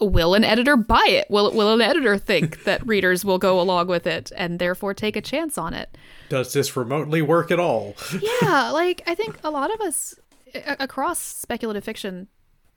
[0.00, 1.26] Will an editor buy it?
[1.30, 5.14] Will, will an editor think that readers will go along with it and therefore take
[5.14, 5.96] a chance on it?
[6.30, 7.94] Does this remotely work at all?
[8.42, 10.14] yeah, like I think a lot of us
[10.54, 12.28] a- across speculative fiction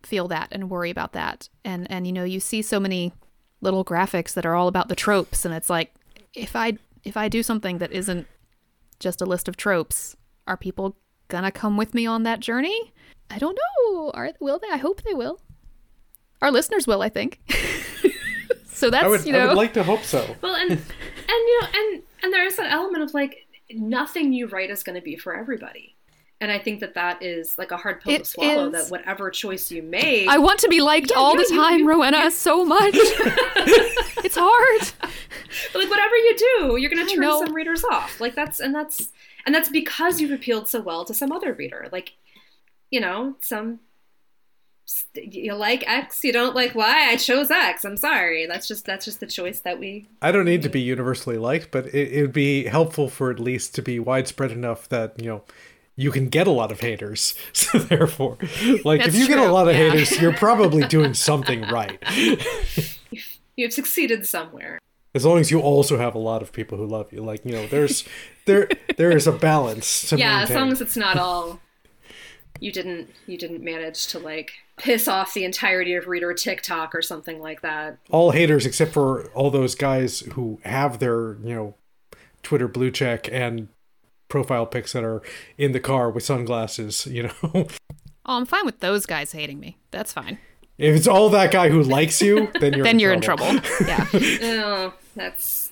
[0.05, 1.49] feel that and worry about that.
[1.63, 3.13] And and you know, you see so many
[3.61, 5.93] little graphics that are all about the tropes and it's like
[6.33, 8.27] if I if I do something that isn't
[8.99, 10.15] just a list of tropes,
[10.47, 12.93] are people gonna come with me on that journey?
[13.29, 14.11] I don't know.
[14.13, 14.69] Are will they?
[14.71, 15.39] I hope they will.
[16.41, 17.39] Our listeners will, I think.
[18.73, 20.35] So that's I would, you know I would like to hope so.
[20.41, 20.81] Well, and and
[21.29, 24.95] you know, and and there is that element of like nothing you write is going
[24.95, 25.95] to be for everybody.
[26.43, 28.67] And I think that that is like a hard pill to swallow.
[28.67, 28.73] is.
[28.73, 31.62] That whatever choice you make, I want to be liked Yeah, all yeah, the you-
[31.62, 32.91] time, you- Rowenna, so much.
[32.95, 34.82] it's hard.
[35.73, 38.19] like whatever you do, you're going to turn some readers off.
[38.19, 39.08] Like that's and that's
[39.45, 41.88] and that's because you've appealed so well to some other reader.
[41.93, 42.12] Like,
[42.91, 43.79] you know, some
[45.15, 47.08] you like X, you don't like Y.
[47.10, 47.86] I chose X.
[47.86, 48.45] I'm sorry.
[48.47, 50.08] That's just that's just the choice that we.
[50.21, 53.39] I don't need to be universally liked, but it, it would be helpful for at
[53.39, 55.43] least to be widespread enough that you know
[55.95, 57.36] you can get a lot of haters.
[57.53, 58.38] So therefore,
[58.84, 59.91] like if That's you get a lot of yeah.
[59.91, 62.01] haters, you're probably doing something right.
[63.56, 64.79] You've succeeded somewhere.
[65.15, 67.51] As long as you also have a lot of people who love you, like you
[67.51, 68.03] know, there's
[68.45, 70.10] there there is a balance.
[70.10, 71.60] To yeah as long as it's not all
[72.60, 77.01] you didn't you didn't manage to like piss off the entirety of reader tiktok or
[77.01, 81.75] something like that all haters except for all those guys who have their you know
[82.41, 83.67] Twitter blue check and
[84.33, 85.21] profile pics that are
[85.59, 87.05] in the car with sunglasses.
[87.05, 87.33] You know,
[88.25, 89.77] Oh, I'm fine with those guys hating me.
[89.91, 90.39] That's fine.
[90.77, 93.45] if it's all that guy who likes you, then you're then in you're trouble.
[93.47, 93.87] in trouble.
[93.87, 94.07] Yeah.
[94.43, 95.69] oh that's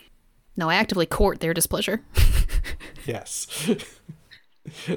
[0.55, 2.01] No, I actively court their displeasure.
[3.05, 3.47] Yes.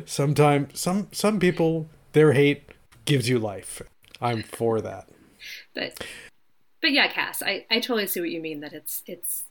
[0.04, 2.70] Sometimes some some people their hate
[3.06, 3.80] gives you life.
[4.20, 5.08] I'm for that.
[5.74, 6.04] but
[6.80, 9.44] but yeah cass i i totally see what you mean that it's it's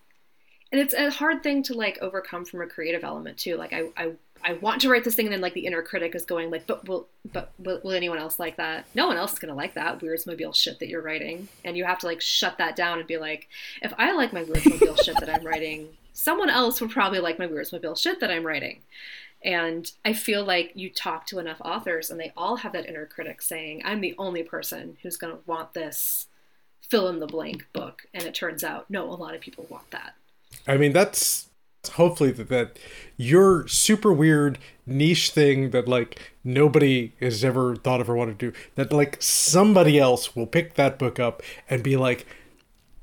[0.73, 3.85] and it's a hard thing to like overcome from a creative element too like i
[3.95, 4.11] i
[4.43, 6.67] I want to write this thing, and then like the inner critic is going like,
[6.67, 8.85] but will, but will, will anyone else like that?
[8.93, 11.99] No one else is gonna like that Weirdsmobile shit that you're writing, and you have
[11.99, 13.47] to like shut that down and be like,
[13.81, 17.47] if I like my Weirdsmobile shit that I'm writing, someone else would probably like my
[17.47, 18.81] Weirdsmobile shit that I'm writing.
[19.45, 23.05] And I feel like you talk to enough authors, and they all have that inner
[23.05, 26.27] critic saying, I'm the only person who's gonna want this
[26.81, 29.89] fill in the blank book, and it turns out no, a lot of people want
[29.91, 30.15] that.
[30.67, 31.49] I mean, that's
[31.93, 32.79] hopefully that, that
[33.17, 38.51] your super weird niche thing that like nobody has ever thought of or wanted to
[38.51, 42.25] do that like somebody else will pick that book up and be like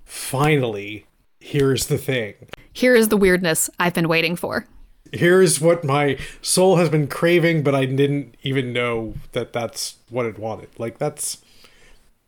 [0.04, 1.06] finally
[1.40, 2.34] here's the thing
[2.72, 4.66] Here is the weirdness I've been waiting for.
[5.12, 10.24] here's what my soul has been craving but i didn't even know that that's what
[10.26, 11.38] it wanted like that's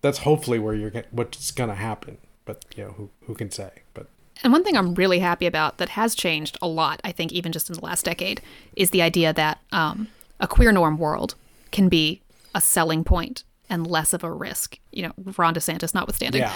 [0.00, 4.06] that's hopefully where you're what's gonna happen but you know who, who can say but
[4.42, 7.52] And one thing I'm really happy about that has changed a lot, I think, even
[7.52, 8.40] just in the last decade,
[8.76, 10.08] is the idea that um,
[10.40, 11.34] a queer norm world
[11.70, 12.22] can be
[12.54, 14.78] a selling point and less of a risk.
[14.90, 16.42] You know, Ron DeSantis notwithstanding.
[16.42, 16.54] yeah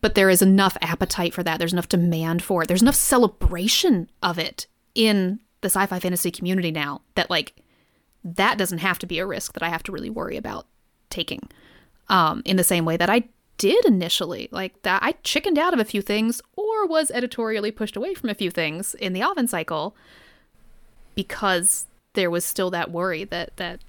[0.00, 1.58] But there is enough appetite for that.
[1.58, 2.68] There's enough demand for it.
[2.68, 7.54] There's enough celebration of it in the sci fi fantasy community now that, like,
[8.24, 10.66] that doesn't have to be a risk that I have to really worry about
[11.10, 11.48] taking
[12.08, 13.24] um, in the same way that I
[13.58, 14.48] did initially.
[14.50, 18.30] Like that, I chickened out of a few things or was editorially pushed away from
[18.30, 19.94] a few things in the Aven cycle
[21.14, 23.80] because there was still that worry that that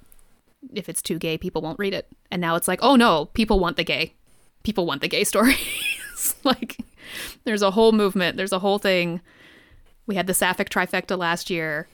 [0.74, 2.08] if it's too gay, people won't read it.
[2.32, 4.14] And now it's like, oh no, people want the gay.
[4.64, 6.36] People want the gay stories.
[6.44, 6.78] like
[7.44, 8.38] there's a whole movement.
[8.38, 9.22] There's a whole thing.
[10.06, 11.88] We had the Sapphic trifecta last year.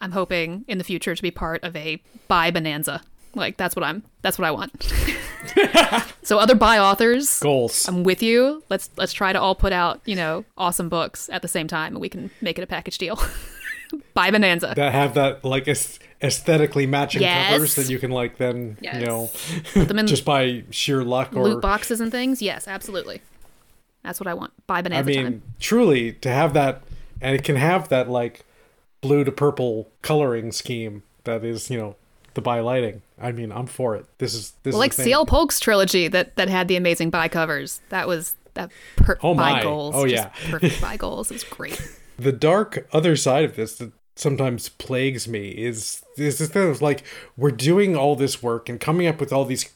[0.00, 3.02] I'm hoping in the future to be part of a bi bonanza.
[3.34, 4.04] Like that's what I'm.
[4.22, 4.92] That's what I want.
[6.22, 8.62] so other bi authors, goals I'm with you.
[8.68, 11.94] Let's let's try to all put out you know awesome books at the same time,
[11.94, 13.18] and we can make it a package deal.
[14.14, 14.74] bi bonanza.
[14.76, 15.66] that have that like
[16.22, 17.52] aesthetically matching Yes.
[17.52, 19.00] covers that you can like then Yes.
[19.00, 19.30] you know
[19.72, 22.42] Put them in just by sheer luck or loot boxes and things.
[22.42, 23.22] Yes, absolutely.
[24.02, 24.52] That's what I want.
[24.68, 25.42] I bonanza mean time.
[25.58, 26.82] truly to have that
[27.20, 28.44] and it can have that like
[29.00, 31.96] blue to purple coloring scheme that is you know
[32.38, 33.02] the bi lighting.
[33.20, 34.06] I mean I'm for it.
[34.18, 35.04] This is this Well, is like.
[35.06, 37.80] CL Polk's trilogy that that had the amazing bi covers.
[37.88, 39.60] That was that per- Oh my.
[39.60, 39.94] Oh, goals.
[39.96, 40.50] Oh, just yeah.
[40.50, 41.30] perfect bi goals.
[41.30, 41.80] It was great.
[42.18, 46.80] the dark other side of this that sometimes plagues me is is this thing of
[46.82, 47.02] like
[47.36, 49.68] we're doing all this work and coming up with all these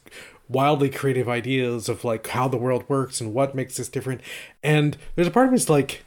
[0.49, 4.19] wildly creative ideas of like how the world works and what makes this different
[4.61, 6.03] and there's a part of me that's like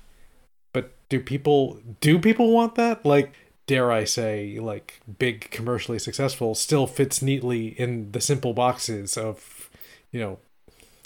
[0.75, 3.33] but do people do people want that like
[3.67, 9.69] dare i say like big commercially successful still fits neatly in the simple boxes of
[10.13, 10.39] you know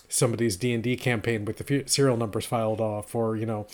[0.08, 3.66] somebody's d&d campaign with the serial numbers filed off or you know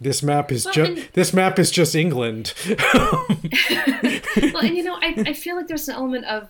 [0.00, 2.52] this map is Well, just and- this map is just england.
[4.52, 6.48] Well, and you know, I, I feel like there's an element of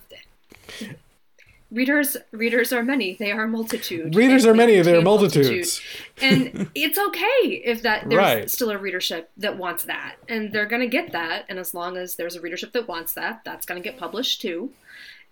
[1.73, 2.15] readers.
[2.31, 4.15] Readers are many; they are a multitude.
[4.15, 5.81] readers They- are they many they are multitudes
[6.21, 8.49] and it's okay if that there's Right.
[8.49, 11.45] still a readership that wants that, and they're gonna get that.
[11.49, 14.71] And as long as there's a readership that wants that, that's gonna get published too.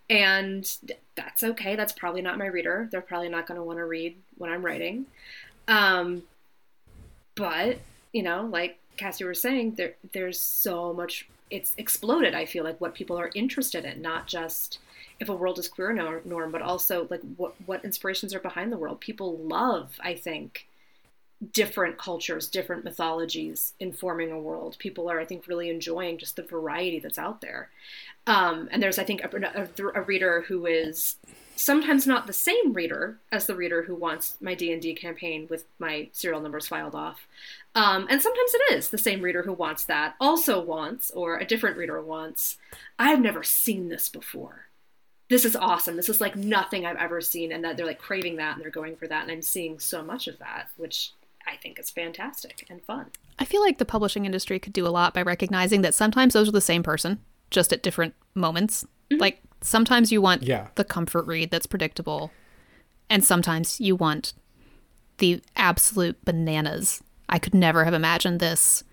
[0.09, 0.69] And
[1.15, 1.75] that's okay.
[1.77, 2.89] That's probably not my reader.
[2.91, 5.05] They're probably not gonna want to read what I'm writing.
[5.69, 6.23] Um,
[7.35, 7.79] but
[8.11, 11.27] you know, like Cassie was saying, there there's so much.
[11.51, 12.33] It's exploded.
[12.33, 14.79] I feel like what people are interested in, not just
[15.19, 18.71] if a world is queer or norm, but also like what what inspirations are behind
[18.71, 18.99] the world.
[18.99, 20.67] People love, I think,
[21.53, 24.75] different cultures, different mythologies informing a world.
[24.79, 27.69] People are, I think, really enjoying just the variety that's out there.
[28.27, 31.15] Um, and there's, I think, a, a, a, reader who is
[31.55, 36.09] sometimes not the same reader as the reader who wants my D&D campaign with my
[36.11, 37.27] serial numbers filed off.
[37.73, 41.45] Um, and sometimes it is the same reader who wants that also wants, or a
[41.45, 42.57] different reader wants,
[42.99, 44.67] I've never seen this before.
[45.29, 45.95] This is awesome.
[45.95, 47.51] This is like nothing I've ever seen.
[47.51, 49.23] And that they're like craving that and they're going for that.
[49.23, 51.13] And I'm seeing so much of that, which
[51.47, 53.07] I think is fantastic and fun.
[53.39, 56.49] I feel like the publishing industry could do a lot by recognizing that sometimes those
[56.49, 57.19] are the same person,
[57.49, 58.83] just at different moments.
[59.11, 59.21] Mm-hmm.
[59.21, 60.67] Like sometimes you want yeah.
[60.75, 62.31] the comfort read that's predictable,
[63.09, 64.33] and sometimes you want
[65.17, 67.03] the absolute bananas.
[67.29, 68.83] I could never have imagined this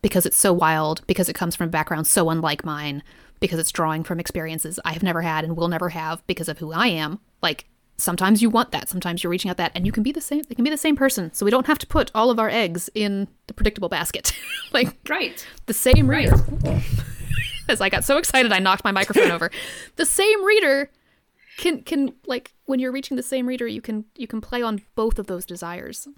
[0.00, 3.02] because it's so wild, because it comes from a background so unlike mine,
[3.40, 6.58] because it's drawing from experiences I have never had and will never have because of
[6.58, 7.20] who I am.
[7.42, 7.66] Like
[7.98, 10.42] sometimes you want that, sometimes you're reaching out that, and you can be the same.
[10.48, 12.48] They can be the same person, so we don't have to put all of our
[12.48, 14.32] eggs in the predictable basket.
[14.72, 16.36] like right, the same reader.
[16.36, 16.82] Right.
[17.68, 19.50] As I got so excited, I knocked my microphone over.
[19.96, 20.90] The same reader
[21.58, 24.82] can can like when you're reaching the same reader, you can you can play on
[24.94, 26.08] both of those desires.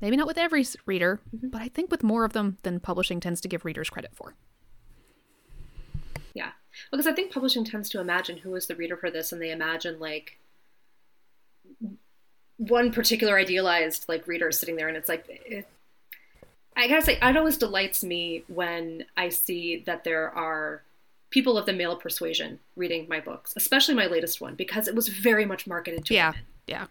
[0.00, 1.48] Maybe not with every reader, mm-hmm.
[1.48, 4.34] but I think with more of them than publishing tends to give readers credit for.
[6.34, 6.50] Yeah.
[6.90, 9.50] Because I think publishing tends to imagine who is the reader for this, and they
[9.50, 10.38] imagine like
[12.68, 15.66] one particular idealized like reader sitting there, and it's like it,
[16.76, 20.82] I gotta say, it always delights me when I see that there are
[21.30, 25.08] people of the male persuasion reading my books, especially my latest one, because it was
[25.08, 26.44] very much marketed to yeah, women.
[26.66, 26.86] yeah.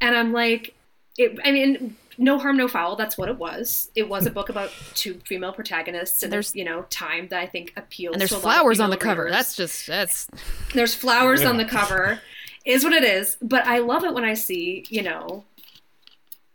[0.00, 0.74] And I'm like,
[1.18, 2.96] it, I mean, no harm, no foul.
[2.96, 3.90] That's what it was.
[3.94, 7.46] It was a book about two female protagonists, and there's you know time that I
[7.46, 8.14] think appeals.
[8.14, 9.28] And there's flowers on the cover.
[9.30, 10.28] That's just that's.
[10.72, 11.48] There's flowers yeah.
[11.48, 12.20] on the cover,
[12.64, 13.36] is what it is.
[13.40, 15.44] But I love it when I see you know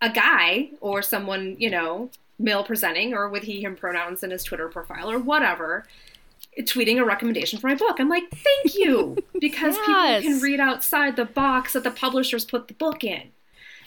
[0.01, 4.43] a guy or someone you know male presenting or with he him pronouns in his
[4.43, 5.85] Twitter profile or whatever
[6.59, 7.99] tweeting a recommendation for my book.
[7.99, 10.21] I'm like, thank you, because yes.
[10.21, 13.31] people can read outside the box that the publishers put the book in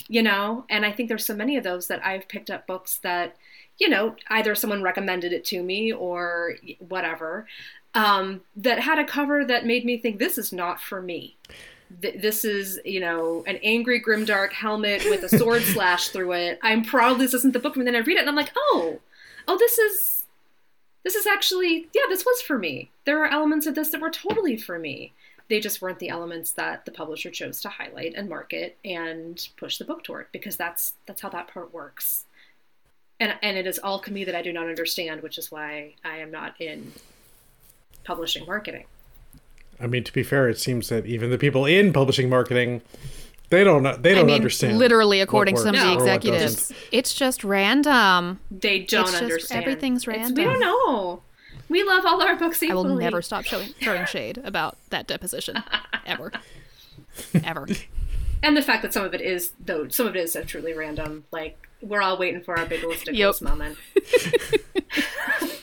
[0.09, 2.99] you know and i think there's so many of those that i've picked up books
[2.99, 3.37] that
[3.79, 7.47] you know either someone recommended it to me or whatever
[7.95, 11.37] um, that had a cover that made me think this is not for me
[11.91, 16.85] this is you know an angry grimdark helmet with a sword slash through it i'm
[16.85, 19.01] probably this isn't the book and then i read it and i'm like oh
[19.47, 20.27] oh this is
[21.05, 24.11] this is actually yeah this was for me there are elements of this that were
[24.11, 25.13] totally for me
[25.49, 29.79] they just weren't the elements that the publisher chose to highlight and market and push
[29.79, 32.27] the book toward because that's that's how that part works.
[33.19, 36.31] And and it is alchemy that I do not understand, which is why I am
[36.31, 36.93] not in
[38.05, 38.85] publishing marketing.
[39.81, 42.83] I mean, to be fair, it seems that even the people in publishing marketing
[43.51, 44.79] they don't they don't I mean, understand.
[44.79, 48.41] Literally, according to some of the executives, it's just random.
[48.51, 49.41] They don't it's understand.
[49.41, 50.31] Just, everything's random.
[50.33, 51.23] It's, we don't know.
[51.69, 52.89] We love all our books equally.
[52.89, 55.63] I will never stop showing, throwing shade about that deposition,
[56.07, 56.33] ever,
[57.43, 57.67] ever.
[58.43, 60.75] And the fact that some of it is, though, some of it is so truly
[60.75, 61.25] random.
[61.31, 63.41] Like we're all waiting for our big listicles yep.
[63.41, 63.79] moment.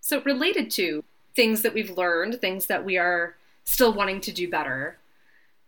[0.00, 1.04] so related to
[1.34, 4.98] things that we've learned, things that we are still wanting to do better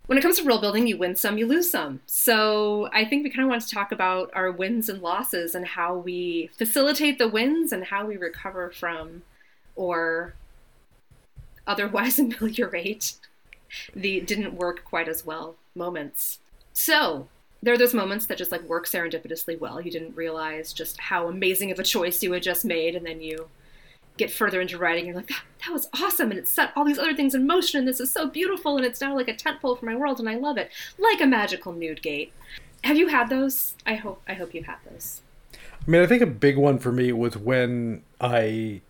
[0.06, 2.00] when it comes to world building, you win some, you lose some.
[2.06, 5.66] So I think we kind of want to talk about our wins and losses and
[5.66, 9.22] how we facilitate the wins and how we recover from
[9.76, 10.34] or
[11.66, 13.14] otherwise ameliorate
[13.94, 16.38] the didn't work quite as well moments.
[16.74, 17.28] So
[17.62, 19.80] there are those moments that just like work serendipitously well.
[19.80, 23.22] You didn't realize just how amazing of a choice you had just made, and then
[23.22, 23.48] you
[24.16, 26.98] get further into writing, you're like, that, that was awesome, and it set all these
[26.98, 29.78] other things in motion, and this is so beautiful, and it's now like a tentpole
[29.78, 32.32] for my world, and I love it, like a magical nude gate.
[32.84, 33.74] Have you had those?
[33.86, 35.22] I hope I hope you've had those.
[35.54, 38.82] I mean, I think a big one for me was when I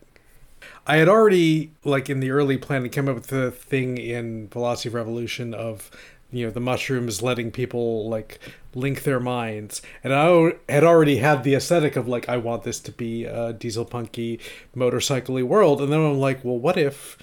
[0.87, 4.89] I had already like in the early planning came up with the thing in Velocity
[4.91, 5.91] Revolution of
[6.31, 8.41] you know the mushrooms letting people like
[8.75, 9.83] link their minds.
[10.03, 13.53] And i had already had the aesthetic of like i want this to be a
[13.53, 14.41] diesel punky
[14.75, 15.81] motorcycly world.
[15.81, 17.17] And then i'm like well what if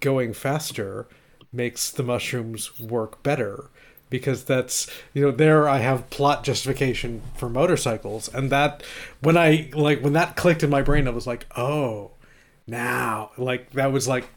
[0.00, 1.06] going faster
[1.52, 3.70] makes the mushrooms work better?
[4.10, 8.28] Because that's you know there i have plot justification for motorcycles.
[8.32, 8.82] And that
[9.20, 12.12] when i like when that clicked in my brain i was like oh
[12.66, 14.28] now like that was like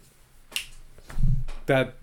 [1.65, 1.95] that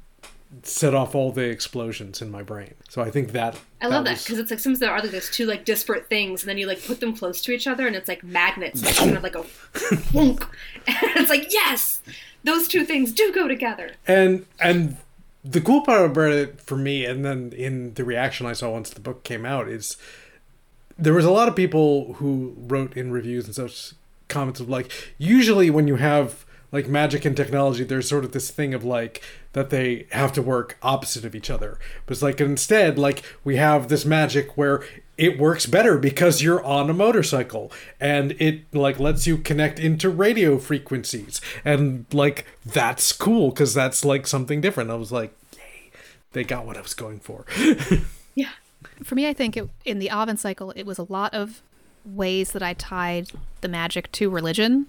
[0.63, 2.75] set off all the explosions in my brain.
[2.89, 5.11] So I think that I love that was- because it's like sometimes there are like
[5.11, 7.87] those two like disparate things, and then you like put them close to each other,
[7.87, 9.43] and it's like magnets, it's kind of like a
[10.13, 10.43] wonk,
[10.87, 12.01] and it's like yes,
[12.45, 13.93] those two things do go together.
[14.07, 14.97] and and
[15.45, 18.91] the cool part about it for me and then in the reaction i saw once
[18.91, 19.97] the book came out is
[20.99, 23.93] there was a lot of people who wrote in reviews and such
[24.27, 28.51] comments of like usually when you have like magic and technology there's sort of this
[28.51, 29.23] thing of like
[29.55, 31.79] that they have to work opposite of each other.
[32.07, 34.85] But it's like instead like we have this magic where
[35.17, 40.11] it works better because you're on a motorcycle and it like lets you connect into
[40.11, 41.41] radio frequencies.
[41.65, 44.91] And like that's cool because that's like something different.
[44.91, 45.91] I was like yay
[46.33, 47.47] they got what i was going for.
[48.35, 48.51] Yeah,
[49.03, 51.61] For me, I think it, in the Aven cycle, it was a lot of
[52.05, 53.31] ways that I tied
[53.63, 54.87] the magic to religion.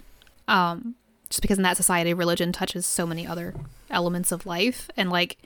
[0.47, 0.93] Um,
[1.29, 3.53] just because in that society, religion touches so many other
[3.89, 4.89] elements of life.
[4.97, 5.37] And like,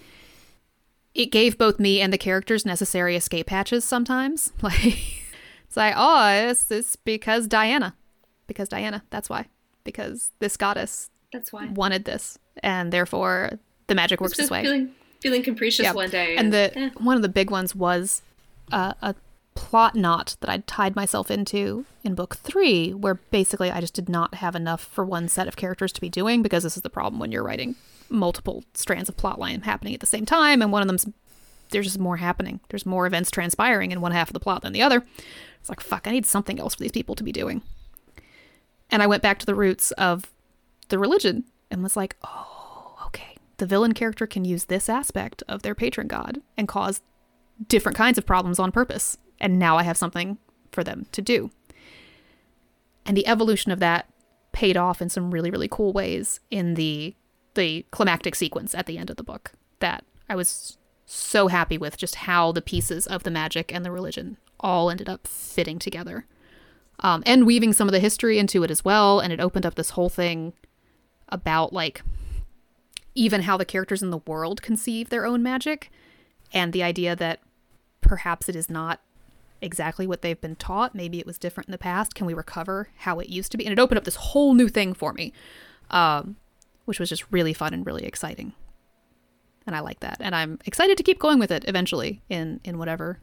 [1.14, 4.52] it gave both me and the characters necessary escape hatches sometimes.
[4.62, 4.96] Like,
[5.68, 7.96] it's like, oh, it's, it's because Diana.
[8.48, 9.04] Because Diana.
[9.10, 9.48] That's why.
[9.84, 11.66] Because this goddess that's why.
[11.68, 12.38] wanted this.
[12.62, 14.62] And therefore, the magic works this way.
[14.64, 15.94] feeling feeling capricious Yeah.
[15.94, 16.90] one day, And the eh.
[16.98, 18.22] one of the big ones was
[18.72, 19.16] uh, a
[19.56, 24.10] plot knot that I'd tied myself into in book three, where basically I just did
[24.10, 26.90] not have enough for one set of characters to be doing because this is the
[26.90, 27.76] problem when you're writing
[28.10, 31.08] multiple strands of plotline happening at the same time, and one of them's
[31.70, 32.60] there's just more happening.
[32.70, 35.04] There's more events transpiring in one half of the plot than the other.
[35.60, 37.62] It's like fuck, I need something else for these people to be doing.
[38.92, 40.32] And I went back to the roots of
[40.90, 43.38] the religion and was like, oh, okay.
[43.58, 47.02] The villain character can use this aspect of their patron god and cause
[47.68, 49.18] different kinds of problems on purpose.
[49.40, 50.38] And now I have something
[50.72, 51.52] for them to do.
[53.06, 54.10] And the evolution of that
[54.52, 57.16] paid off in some really, really cool ways in the
[57.56, 61.98] the climactic sequence at the end of the book that I was so happy with
[61.98, 66.26] just how the pieces of the magic and the religion all ended up fitting together.
[67.00, 69.20] Um, and weaving some of the history into it as well.
[69.20, 70.54] And it opened up this whole thing
[71.30, 72.02] about like
[73.16, 75.92] even how the characters in the world conceive their own magic
[76.54, 77.42] and the idea that
[78.02, 79.02] perhaps it is not
[79.62, 80.94] exactly what they've been taught.
[80.94, 82.16] Maybe it was different in the past.
[82.16, 83.66] Can we recover how it used to be?
[83.66, 85.34] And it opened up this whole new thing for me,
[85.90, 86.36] um,
[86.86, 88.54] which was just really fun and really exciting.
[89.66, 90.18] And I like that.
[90.20, 93.20] And I'm excited to keep going with it eventually in, in whatever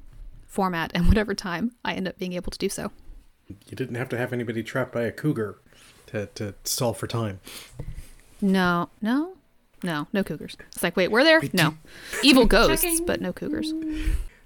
[0.47, 2.91] format and whatever time I end up being able to do so.
[3.49, 5.59] you didn't have to have anybody trapped by a cougar
[6.07, 7.41] to, to stall for time
[8.41, 9.37] No, no,
[9.83, 10.57] no, no cougars.
[10.73, 11.41] It's like, wait, we're there?
[11.53, 11.75] No.
[12.23, 13.05] Evil ghosts, Checking.
[13.07, 13.73] but no cougars.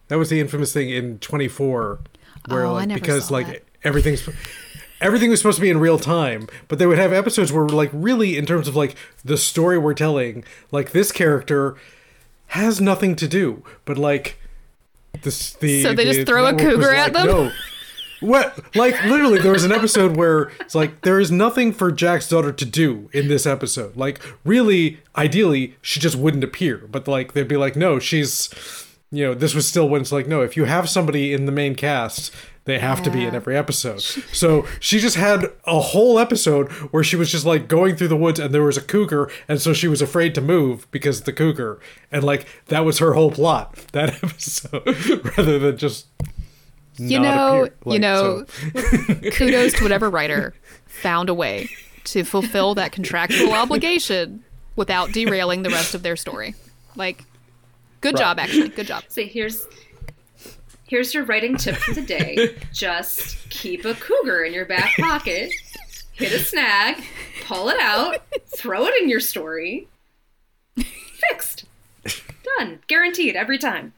[0.08, 1.98] That was the infamous thing in 24
[2.48, 3.64] where Oh, I like never because saw like that.
[3.82, 4.28] everything's
[5.00, 7.90] everything was supposed to be in real time, but they would have episodes where like
[7.92, 11.74] really in terms of like the story we're telling, like this character
[12.48, 14.38] has nothing to do, but like
[15.22, 17.26] this the So they the just throw a cougar at like, them?
[17.26, 17.52] No.
[18.20, 22.28] What like literally there was an episode where it's like there is nothing for Jack's
[22.28, 23.96] daughter to do in this episode.
[23.96, 28.50] Like really ideally she just wouldn't appear, but like they'd be like no, she's
[29.14, 31.52] you know, this was still when it's like, no, if you have somebody in the
[31.52, 32.34] main cast,
[32.64, 34.00] they have to be in every episode.
[34.00, 38.16] So she just had a whole episode where she was just like going through the
[38.16, 41.26] woods and there was a cougar, and so she was afraid to move because of
[41.26, 41.78] the cougar.
[42.10, 46.06] And like that was her whole plot, that episode, rather than just
[46.96, 47.92] You not know, appear.
[47.92, 50.54] you know, so- kudos to whatever writer
[50.86, 51.68] found a way
[52.04, 54.44] to fulfill that contractual obligation
[54.76, 56.54] without derailing the rest of their story.
[56.96, 57.24] Like,
[58.00, 58.20] good Right.
[58.20, 58.68] job, actually.
[58.68, 59.04] Good job.
[59.08, 59.66] So here's
[60.86, 62.56] here's your writing tip for the day.
[62.72, 65.50] Just keep a cougar in your back pocket.
[66.12, 67.02] Hit a snag,
[67.44, 68.22] pull it out,
[68.56, 69.88] throw it in your story.
[71.30, 71.64] Fixed.
[72.58, 72.80] Done.
[72.86, 73.92] Guaranteed every time.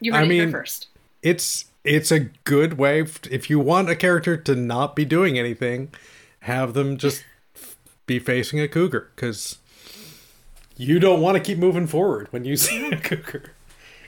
[0.00, 0.88] You heard I it here first.
[1.22, 5.38] it's it's a good way f- if you want a character to not be doing
[5.38, 5.92] anything
[6.40, 7.24] have them just
[8.06, 9.58] be facing a cougar because
[10.76, 13.52] you don't want to keep moving forward when you see a cougar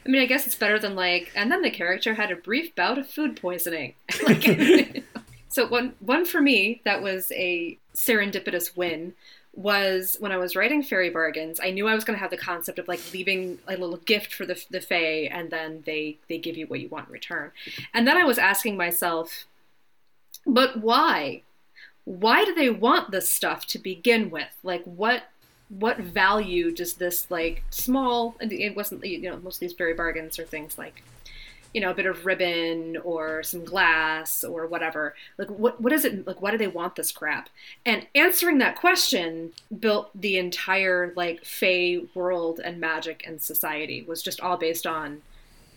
[0.05, 2.75] I mean, I guess it's better than like, and then the character had a brief
[2.75, 3.95] bout of food poisoning.
[4.27, 5.05] like,
[5.49, 9.15] so one one for me that was a serendipitous win
[9.55, 11.61] was when I was writing fairy bargains.
[11.63, 14.33] I knew I was going to have the concept of like leaving a little gift
[14.33, 17.51] for the the fae, and then they they give you what you want in return.
[17.93, 19.45] And then I was asking myself,
[20.47, 21.43] but why?
[22.05, 24.57] Why do they want this stuff to begin with?
[24.63, 25.25] Like, what
[25.69, 28.37] what value does this like small?
[28.41, 31.03] It wasn't you know most of these fairy bargains are things like
[31.73, 35.15] you know, a bit of ribbon or some glass or whatever.
[35.39, 36.27] Like, what what is it?
[36.27, 37.49] Like, why do they want this crap?
[37.87, 44.23] And answering that question built the entire like Fey world and magic and society was
[44.23, 45.23] just all based on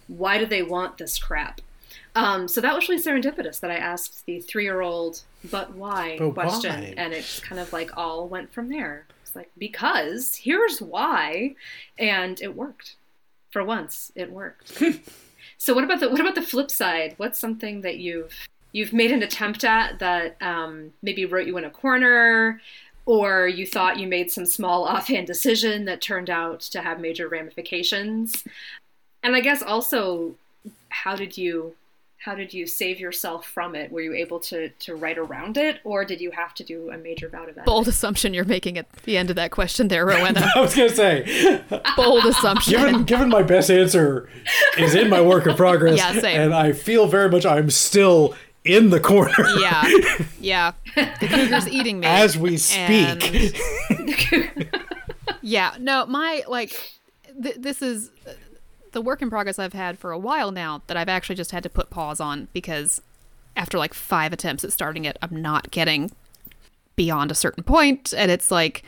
[0.08, 1.62] why do they want this crap?
[2.16, 5.22] Um, so that was really serendipitous that I asked the three year old,
[5.52, 6.72] but why But question.
[6.72, 6.94] why?
[6.96, 9.06] And it kind of like all went from there.
[9.24, 11.56] It's like, because here's why.
[11.98, 12.96] And it worked.
[13.52, 14.82] For once, it worked.
[15.66, 17.16] so what about the what about the flip side?
[17.18, 18.32] What's something that you've
[18.72, 22.62] you've made an attempt at that um, maybe wrote you in a corner
[23.08, 27.28] or you thought you made some small offhand decision that turned out to have major
[27.28, 28.44] ramifications
[29.24, 30.36] and i guess also
[30.90, 31.76] how did you
[32.26, 35.80] how did you save yourself from it were you able to to write around it
[35.84, 38.80] or did you have to do a major bout of that Bold assumption you're making
[38.80, 40.50] at the end of that question there, Rowenna.
[40.56, 41.62] I was gonna say,
[41.96, 42.74] Bold assumption.
[42.74, 44.28] given given my best answer
[44.78, 46.42] is in my work in progress, Yeah, same.
[46.42, 49.88] and I feel very much I'm still in the corner yeah,
[50.40, 50.72] yeah.
[50.96, 53.54] The cougar's eating me as we speak.
[53.92, 54.70] And-
[55.42, 56.72] yeah, no, my like,
[57.42, 58.32] th- this is uh,
[58.96, 61.64] the work in progress I've had for a while now that I've actually just had
[61.64, 63.02] to put pause on because
[63.58, 66.12] after like five attempts at starting it, I'm not getting
[66.96, 68.84] beyond a certain point, and it's like,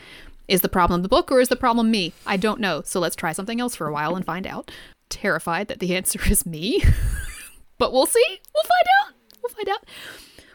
[0.48, 2.14] is the problem the book or is the problem me?
[2.26, 2.82] I don't know.
[2.86, 4.72] So let's try something else for a while and find out.
[5.10, 6.82] Terrified that the answer is me,
[7.78, 8.40] but we'll see.
[8.56, 9.14] We'll find out.
[9.44, 9.86] We'll find out.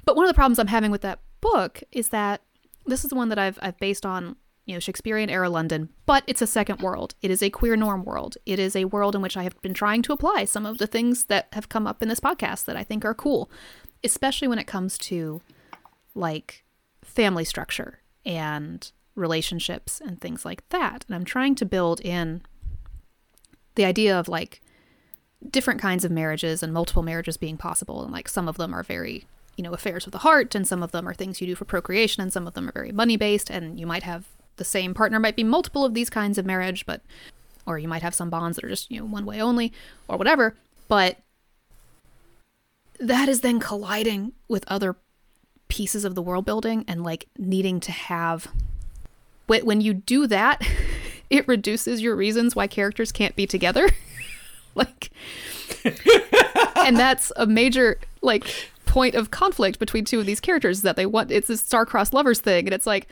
[0.07, 2.41] But one of the problems I'm having with that book is that
[2.87, 6.25] this is the one that I've I've based on you know Shakespearean era London, but
[6.27, 7.15] it's a second world.
[7.23, 8.37] It is a queer norm world.
[8.47, 10.87] It is a world in which I have been trying to apply some of the
[10.87, 13.51] things that have come up in this podcast that I think are cool,
[14.05, 15.43] especially when it comes to
[16.15, 16.65] like
[17.03, 21.05] family structure and relationships and things like that.
[21.07, 22.43] And I'm trying to build in
[23.75, 24.61] the idea of like
[25.51, 28.85] different kinds of marriages and multiple marriages being possible and like some of them are
[28.85, 31.55] very you know affairs of the heart and some of them are things you do
[31.57, 34.27] for procreation and some of them are very money based and you might have
[34.63, 35.19] the same partner.
[35.19, 37.01] Might be multiple of these kinds of marriage but
[37.67, 39.73] or you might have some bonds that are just you know one way only
[40.07, 40.57] or whatever.
[40.87, 41.19] But
[43.01, 44.95] that is then colliding with other
[45.67, 48.49] pieces of the world building and like needing to have
[49.47, 50.63] when you do that
[51.31, 53.89] it reduces your reasons why characters can't be together.
[54.75, 55.11] Like
[56.77, 60.97] and that's a major like point of conflict between two of these characters is that
[60.97, 62.67] they want it's this star-crossed lovers thing.
[62.67, 63.07] And it's like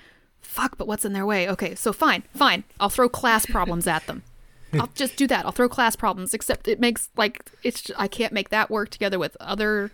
[0.50, 4.06] fuck but what's in their way okay so fine fine i'll throw class problems at
[4.06, 4.22] them
[4.74, 8.32] i'll just do that i'll throw class problems except it makes like it's i can't
[8.32, 9.90] make that work together with other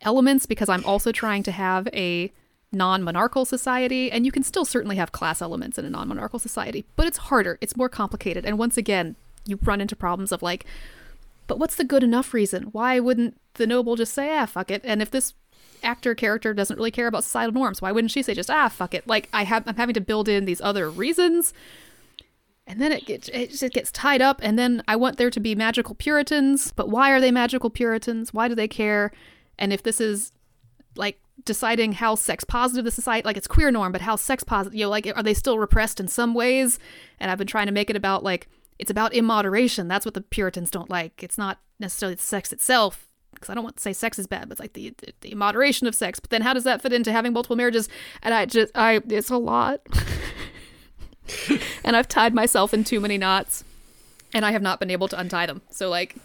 [0.00, 2.32] elements because i'm also trying to have a
[2.72, 7.06] non-monarchical society and you can still certainly have class elements in a non-monarchical society but
[7.06, 10.66] it's harder it's more complicated and once again you run into problems of like
[11.46, 12.64] but what's the good enough reason?
[12.64, 14.82] Why wouldn't the noble just say, ah, fuck it?
[14.84, 15.34] And if this
[15.82, 18.94] actor character doesn't really care about societal norms, why wouldn't she say just, ah, fuck
[18.94, 19.06] it?
[19.06, 21.52] Like I have, I'm having to build in these other reasons,
[22.66, 24.40] and then it gets, it just gets tied up.
[24.42, 28.34] And then I want there to be magical Puritans, but why are they magical Puritans?
[28.34, 29.12] Why do they care?
[29.58, 30.32] And if this is
[30.96, 34.74] like deciding how sex positive the society, like it's queer norm, but how sex positive,
[34.74, 36.78] you know, like are they still repressed in some ways?
[37.20, 38.48] And I've been trying to make it about like
[38.78, 39.88] it's about immoderation.
[39.88, 41.22] That's what the Puritans don't like.
[41.22, 43.05] It's not necessarily the sex itself,
[43.36, 45.32] because I don't want to say sex is bad, but it's like the, the the
[45.32, 46.20] immoderation of sex.
[46.20, 47.88] But then how does that fit into having multiple marriages?
[48.22, 49.80] And I just I it's a lot,
[51.84, 53.64] and I've tied myself in too many knots,
[54.34, 55.62] and I have not been able to untie them.
[55.70, 56.16] So like,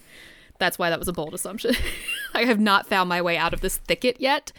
[0.60, 1.76] that's why that was a bold assumption.
[2.34, 4.52] I have not found my way out of this thicket yet,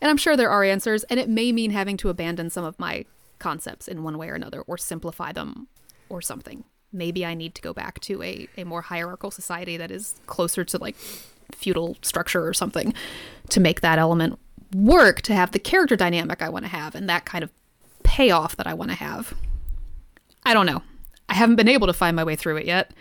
[0.00, 2.78] and I'm sure there are answers, and it may mean having to abandon some of
[2.78, 3.04] my
[3.38, 5.68] concepts in one way or another, or simplify them,
[6.08, 9.90] or something maybe I need to go back to a, a more hierarchical society that
[9.90, 10.96] is closer to like
[11.52, 12.94] feudal structure or something
[13.50, 14.38] to make that element
[14.74, 17.50] work to have the character dynamic I want to have and that kind of
[18.02, 19.34] payoff that I want to have.
[20.44, 20.82] I don't know.
[21.28, 22.92] I haven't been able to find my way through it yet,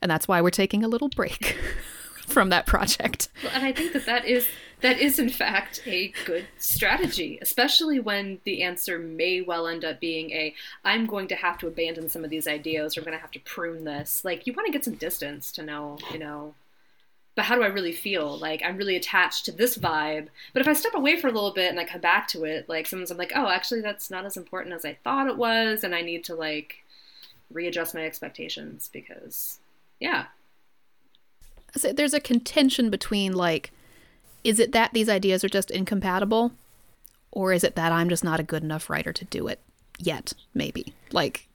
[0.00, 1.58] and that's why we're taking a little break
[2.26, 3.28] from that project.
[3.42, 4.46] Well, and I think that that is
[4.82, 10.00] that is in fact a good strategy, especially when the answer may well end up
[10.00, 13.16] being a I'm going to have to abandon some of these ideas or I'm going
[13.16, 14.24] to have to prune this.
[14.24, 16.54] Like you want to get some distance to know, you know,
[17.34, 18.38] but how do I really feel?
[18.38, 21.52] Like I'm really attached to this vibe, but if I step away for a little
[21.52, 24.26] bit and I come back to it, like sometimes I'm like, "Oh, actually that's not
[24.26, 26.84] as important as I thought it was," and I need to like
[27.50, 29.58] readjust my expectations because
[30.00, 30.26] yeah,
[31.76, 33.70] So there's a contention between like
[34.44, 36.52] is it that these ideas are just incompatible
[37.30, 39.60] or is it that I'm just not a good enough writer to do it
[39.98, 40.92] yet maybe?
[41.12, 41.46] Like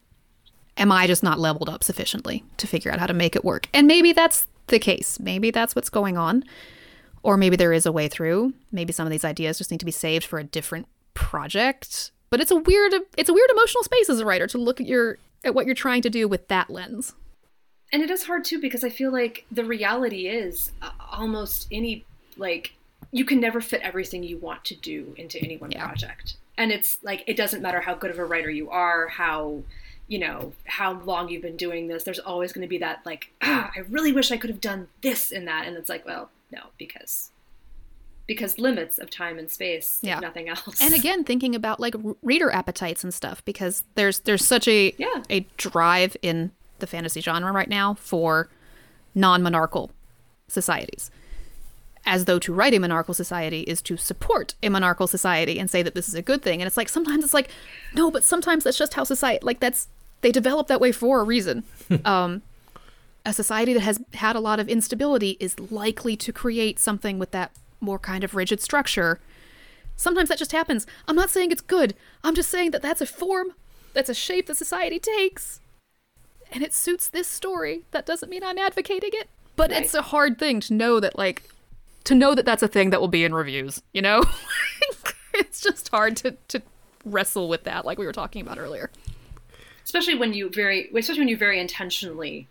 [0.78, 3.68] am I just not leveled up sufficiently to figure out how to make it work?
[3.74, 5.20] And maybe that's the case.
[5.20, 6.44] Maybe that's what's going on.
[7.24, 8.54] Or maybe there is a way through.
[8.72, 12.12] Maybe some of these ideas just need to be saved for a different project.
[12.30, 14.88] But it's a weird it's a weird emotional space as a writer to look at
[14.88, 17.14] your at what you're trying to do with that lens.
[17.92, 22.06] And it is hard too because I feel like the reality is uh, almost any
[22.38, 22.74] like
[23.12, 25.86] you can never fit everything you want to do into any one Yeah.
[25.86, 26.36] project.
[26.58, 29.64] And it's like it doesn't matter how good of a writer you are, how
[30.08, 32.04] you know how long you've been doing this.
[32.04, 34.88] There's always going to be that like, ah, I really wish I could have done
[35.02, 37.32] this and that, and it's like, well, no, because
[38.26, 40.20] because limits of time and space, if Yeah.
[40.20, 40.82] nothing else.
[40.82, 45.24] And again, thinking about like reader appetites and stuff because there's there's such a Yeah.
[45.30, 48.50] a drive in the fantasy genre right now for
[49.16, 49.92] non-monarchical
[50.48, 51.10] societies.
[52.06, 55.82] As though to write a monarchical society is to support a monarchical society and say
[55.82, 56.62] that this is a good thing.
[56.62, 57.50] And it's like sometimes it's like,
[57.94, 59.88] no, but sometimes that's just how society like that's
[60.22, 61.64] they develop that way for a reason.
[62.06, 62.42] um,
[63.26, 67.32] a society that has had a lot of instability is likely to create something with
[67.32, 67.52] that
[67.82, 69.20] more kind of rigid structure.
[69.96, 70.88] Sometimes that just happens.
[71.08, 71.94] I'm not saying it's good.
[72.24, 73.54] I'm just saying that that's a form,
[73.94, 75.60] that's a shape that society takes.
[76.52, 77.84] And it suits this story.
[77.92, 81.44] That doesn't mean I'm advocating it, but it's a hard thing to know that like
[82.06, 84.24] to know that that's a thing that will be in reviews, you know?
[85.34, 86.62] it's just hard to to
[87.04, 88.90] wrestle with that like we were talking about earlier.
[89.88, 92.46] Especially when you very especially when you very intentionally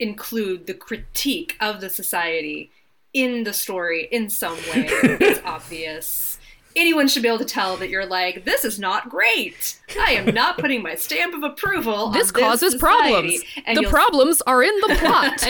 [0.00, 2.68] include the critique of the society
[3.14, 4.88] in the story in some way
[5.20, 6.38] it's obvious
[6.74, 10.34] anyone should be able to tell that you're like this is not great i am
[10.34, 13.42] not putting my stamp of approval on This causes society." problems.
[13.66, 15.46] and the problems are in the plot.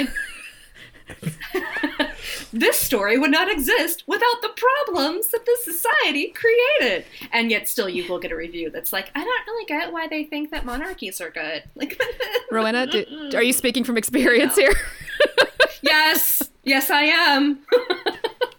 [2.53, 4.51] and- this story would not exist without the
[4.86, 9.11] problems that this society created and yet still you will get a review that's like
[9.14, 12.01] i don't really get why they think that monarchies are good like
[12.51, 13.05] Rowenna, do,
[13.36, 14.72] are you speaking from experience here?
[15.82, 17.59] Yes, yes, I am.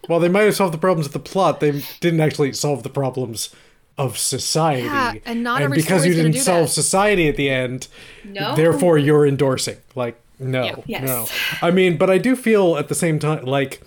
[0.10, 2.89] well, they might have solved the problems of the plot, they didn't actually solve the
[2.89, 3.54] problems
[3.98, 4.84] of society.
[4.88, 6.74] Yeah, and not every because you didn't solve that.
[6.74, 7.88] society at the end,
[8.26, 8.56] No.
[8.56, 9.78] therefore you're endorsing.
[9.94, 10.76] Like, no, Yeah.
[10.86, 11.04] Yes.
[11.04, 11.28] no.
[11.62, 13.82] I mean, but I do feel at the same time like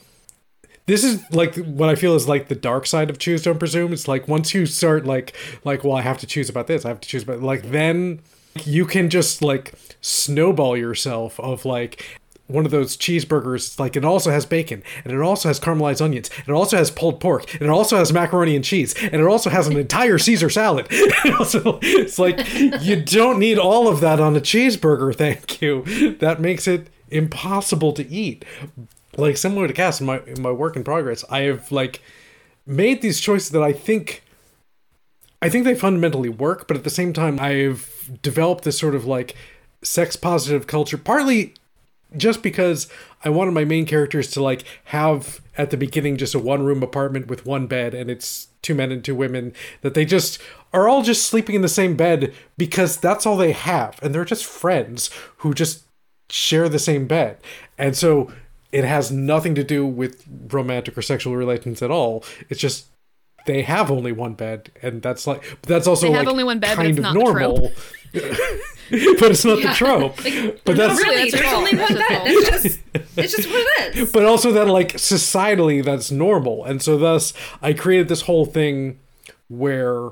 [0.86, 3.92] this is like what I feel is like the dark side of choose don't presume.
[3.92, 5.34] It's like once you start like
[5.64, 8.20] like well I have to choose about this, I have to choose about like then
[8.64, 14.30] you can just like snowball yourself of like one of those cheeseburgers like it also
[14.30, 17.62] has bacon and it also has caramelized onions and it also has pulled pork and
[17.62, 20.86] it also has macaroni and cheese and it also has an entire caesar salad.
[21.86, 22.40] It's like
[22.82, 25.82] you don't need all of that on a cheeseburger thank you.
[26.18, 28.45] That makes it impossible to eat.
[29.16, 32.03] Like similar to Cass in my in my work in progress, I have like
[32.66, 34.22] made these choices that I think
[35.40, 39.07] I think they fundamentally work, but at the same time I've developed this sort of
[39.07, 39.34] like
[39.82, 41.55] sex positive culture partly
[42.16, 42.88] just because
[43.24, 46.82] I wanted my main characters to like have at the beginning just a one room
[46.82, 49.52] apartment with one bed and it's two men and two women
[49.82, 50.40] that they just
[50.72, 54.24] are all just sleeping in the same bed because that's all they have and they're
[54.24, 55.84] just friends who just
[56.30, 57.38] share the same bed.
[57.78, 58.32] And so
[58.72, 62.24] it has nothing to do with romantic or sexual relations at all.
[62.48, 62.86] It's just
[63.46, 66.58] they have only one bed and that's like that's also They have like only one
[66.58, 67.70] bed, kind of normal.
[68.91, 70.16] but it's not the trope.
[70.64, 71.91] but that's really, that's there's only fault.
[71.91, 72.80] one That's It's just,
[73.16, 74.12] it's just what it is.
[74.12, 77.32] but also that like societally that's normal and so thus
[77.62, 78.99] i created this whole thing
[79.49, 80.11] where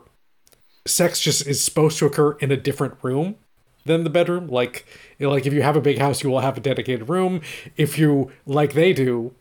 [0.86, 3.36] sex just is supposed to occur in a different room
[3.84, 4.86] than the bedroom like
[5.18, 7.40] you know, like if you have a big house you will have a dedicated room
[7.76, 9.34] if you like they do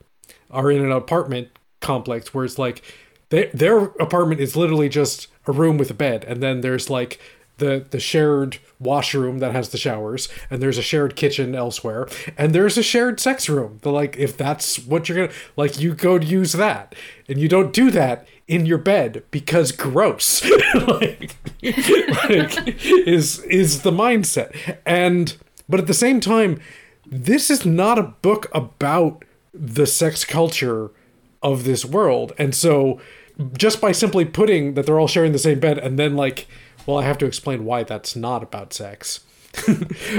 [0.49, 2.83] are in an apartment complex where it's like
[3.29, 7.19] they, their apartment is literally just a room with a bed and then there's like
[7.61, 12.53] the the shared washroom that has the showers and there's a shared kitchen elsewhere and
[12.53, 13.77] there's a shared sex room.
[13.83, 16.95] The like if that's what you're gonna like you go to use that
[17.29, 20.43] and you don't do that in your bed because gross.
[20.73, 24.79] Like, like is is the mindset.
[24.85, 25.37] And
[25.69, 26.59] but at the same time
[27.05, 30.91] this is not a book about the sex culture
[31.43, 32.33] of this world.
[32.37, 32.99] And so
[33.57, 36.47] just by simply putting that they're all sharing the same bed and then like,
[36.85, 39.21] well, I have to explain why that's not about sex.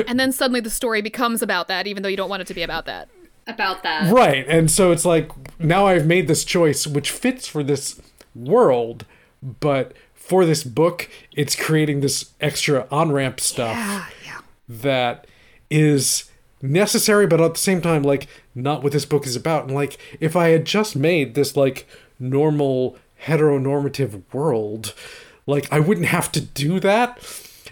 [0.07, 2.55] and then suddenly the story becomes about that, even though you don't want it to
[2.55, 3.09] be about that.
[3.47, 4.13] About that.
[4.13, 4.47] Right.
[4.47, 8.01] And so it's like now I've made this choice which fits for this
[8.35, 9.05] world,
[9.43, 14.39] but for this book, it's creating this extra on-ramp stuff yeah.
[14.69, 15.27] that
[15.71, 16.31] is
[16.63, 19.99] necessary but at the same time like not what this book is about and like
[20.21, 21.89] if i had just made this like
[22.21, 24.95] normal heteronormative world
[25.47, 27.19] like i wouldn't have to do that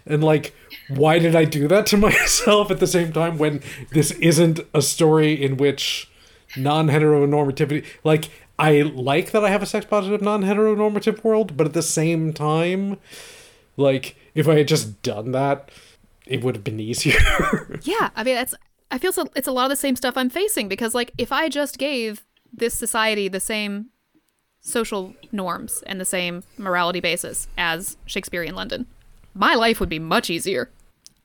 [0.07, 0.55] and like
[0.89, 3.63] why did i do that to myself at the same time when
[3.93, 6.11] this isn't a story in which
[6.57, 7.85] non-heteronormativity.
[8.05, 12.33] Like I like that I have a sex positive non-heteronormative world, but at the same
[12.33, 12.99] time,
[13.77, 15.71] like if I had just done that,
[16.27, 17.19] it would have been easier.
[17.83, 18.55] Yeah, I mean that's
[18.91, 21.33] I feel so it's a lot of the same stuff I'm facing because like if
[21.33, 23.87] I just gave this society the same
[24.61, 28.87] social norms and the same morality basis as Shakespearean London,
[29.35, 30.71] my life would be much easier.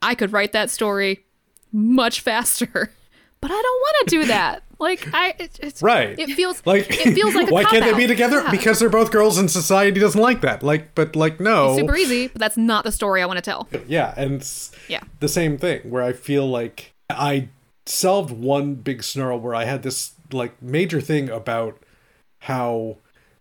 [0.02, 1.26] I could write that story
[1.72, 2.92] much faster.
[3.42, 4.64] But I don't want to do that.
[4.80, 6.18] Like I it, it's right.
[6.20, 8.42] It feels like it feels like a why can't they be together?
[8.42, 8.52] Yeah.
[8.52, 10.64] Because they're both girls and society doesn't like that.
[10.64, 13.70] Like, but like no, super easy, but that's not the story I want to tell.
[13.88, 14.46] Yeah, and
[14.90, 15.02] Yeah.
[15.22, 17.48] the same thing where I feel like I
[17.86, 21.78] solved one big snarl where I had this like major thing about
[22.40, 22.98] how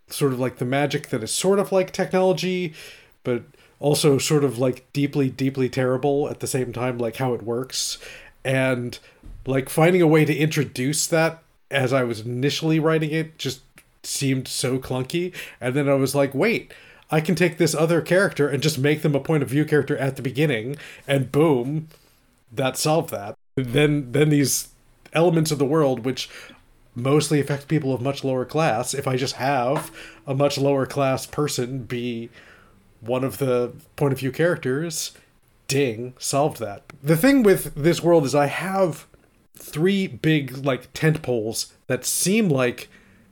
[0.09, 2.75] sort of like the magic that is sort of like technology,
[3.23, 3.43] but
[3.81, 7.99] also sort of like deeply, deeply terrible at the same time, like how it works.
[8.45, 8.99] And
[9.47, 13.61] like finding a way to introduce that as I was initially writing it just
[14.03, 15.35] seemed so clunky.
[15.61, 16.73] And then I was like, wait,
[17.11, 19.97] I can take this other character and just make them a point of view character
[19.97, 20.77] at the beginning,
[21.07, 21.89] and boom,
[22.53, 23.37] that solved that.
[23.57, 24.69] Then then these
[25.13, 26.29] elements of the world which
[26.95, 29.91] mostly affect people of much lower class, if I just have
[30.27, 32.31] a much lower class person be
[33.01, 35.13] one of the point of view characters,
[35.69, 36.83] ding, solved that.
[37.03, 39.07] The thing with this world is I have
[39.57, 42.89] three big like tent poles that seem like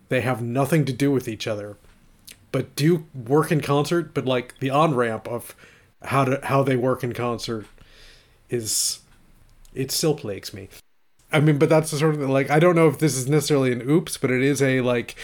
[0.08, 1.76] they have nothing to do with each other
[2.52, 5.56] but do work in concert but like the on ramp of
[6.02, 7.66] how to how they work in concert
[8.50, 9.00] is
[9.74, 10.68] it still plagues me
[11.32, 13.72] i mean but that's the sort of like i don't know if this is necessarily
[13.72, 15.14] an oops but it is a like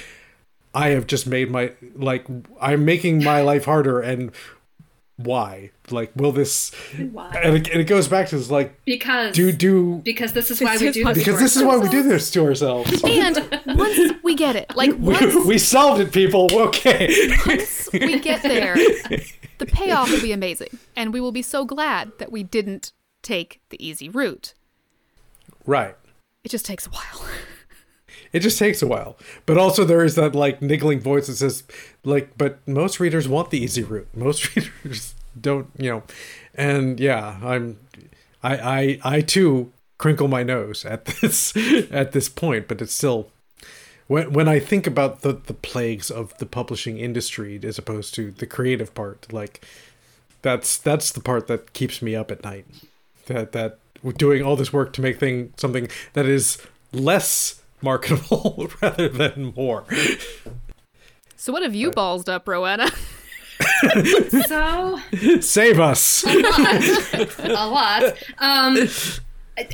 [0.75, 2.27] i have just made my like
[2.61, 4.31] i'm making my life harder and
[5.17, 6.71] why like will this
[7.11, 7.29] Why?
[7.43, 10.61] and it, and it goes back to this like Because do do because this is
[10.61, 11.19] why This we do this.
[11.19, 12.09] because to this is why we do ourselves.
[12.09, 17.33] this to ourselves And once we get it, like we, we solved it people okay
[17.47, 22.13] once we get there, the payoff will be amazing, and we will be so glad
[22.21, 22.93] that we didn't
[23.23, 24.55] take the easy route.
[25.69, 25.97] Right
[26.43, 27.29] It just takes a while.
[28.31, 29.17] It just takes a while.
[29.47, 31.63] But also there is that like niggling voice that says
[32.05, 34.09] like but most readers want the easy route.
[34.15, 36.03] Most readers don't, you know.
[36.55, 37.79] And yeah, I'm
[38.43, 41.57] I I I too crinkle my nose at this
[41.91, 43.31] at this point, but it's still
[44.09, 48.31] when when I think about the the plagues of the publishing industry as opposed to
[48.31, 49.65] the creative part, like
[50.43, 52.67] that's that's the part that keeps me up at night.
[53.27, 53.79] That that
[54.17, 56.59] doing all this work to make thing something that is
[56.93, 59.85] less marketable rather than more.
[61.37, 62.91] So what have you ballsed up, Rowenna?
[64.47, 64.99] So
[65.41, 66.25] Save us.
[66.25, 67.39] a lot.
[67.39, 68.03] a lot.
[68.39, 68.89] Um,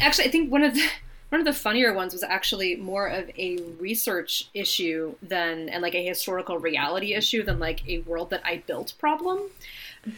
[0.01, 0.87] actually, I think one of the
[1.31, 5.95] one of the funnier ones was actually more of a research issue than and like
[5.95, 9.41] a historical reality issue than like a world that I built problem.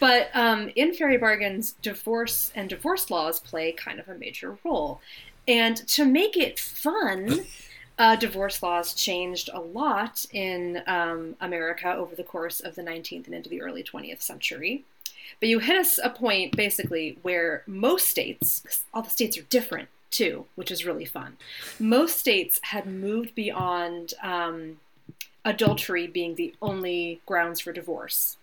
[0.00, 5.00] But um, in Fairy Bargains, divorce and divorce laws play kind of a major role.
[5.48, 7.46] And to make it fun,
[7.98, 13.26] uh, divorce laws changed a lot in um, America over the course of the 19th
[13.26, 14.84] and into the early 20th century.
[15.40, 19.88] But you hit us a point basically where most states, all the states are different
[20.10, 21.36] too, which is really fun.
[21.78, 24.78] Most states had moved beyond um,
[25.44, 28.36] adultery being the only grounds for divorce.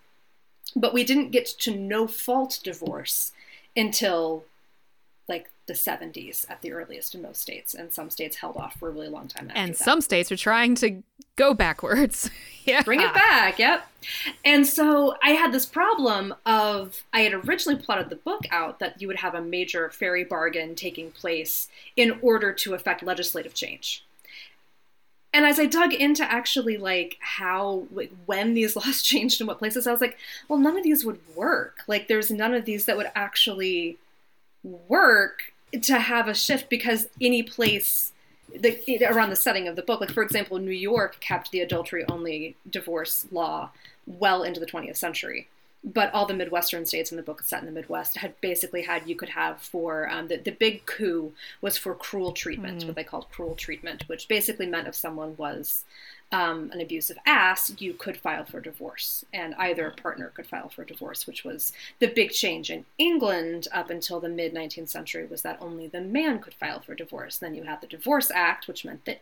[0.76, 3.32] But we didn't get to no fault divorce
[3.76, 4.44] until
[5.28, 8.88] like the 70s at the earliest in most states, and some states held off for
[8.88, 9.78] a really long time and that.
[9.78, 11.02] some states are trying to
[11.36, 12.30] go backwards.
[12.64, 12.82] yeah.
[12.82, 13.86] Bring it back, yep.
[14.44, 19.00] And so I had this problem of I had originally plotted the book out that
[19.00, 24.04] you would have a major fairy bargain taking place in order to affect legislative change.
[25.34, 29.58] And as I dug into actually like how like, when these laws changed in what
[29.58, 30.16] places, I was like,
[30.48, 31.78] well, none of these would work.
[31.88, 33.98] Like, there's none of these that would actually
[34.62, 38.12] work to have a shift because any place
[38.54, 40.00] the, around the setting of the book.
[40.00, 43.70] Like, for example, New York kept the adultery only divorce law
[44.06, 45.48] well into the 20th century.
[45.84, 49.06] But all the Midwestern states in the book set in the Midwest had basically had
[49.06, 53.04] you could have for um, the, the big coup was for cruel treatment, what they
[53.04, 55.84] called cruel treatment, which basically meant if someone was
[56.32, 60.84] um, an abusive ass, you could file for divorce, and either partner could file for
[60.84, 65.42] divorce, which was the big change in England up until the mid 19th century was
[65.42, 67.36] that only the man could file for divorce.
[67.36, 69.20] Then you had the Divorce Act, which meant that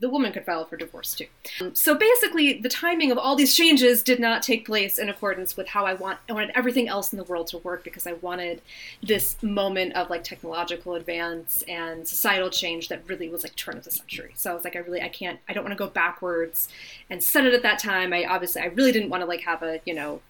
[0.00, 1.26] the woman could file for divorce too.
[1.60, 5.56] Um, so basically, the timing of all these changes did not take place in accordance
[5.56, 6.18] with how I want.
[6.28, 8.62] I wanted everything else in the world to work because I wanted
[9.02, 13.84] this moment of like technological advance and societal change that really was like turn of
[13.84, 14.32] the century.
[14.34, 16.68] So I was like, I really, I can't, I don't want to go backwards
[17.10, 18.12] and set it at that time.
[18.12, 20.20] I obviously, I really didn't want to like have a, you know,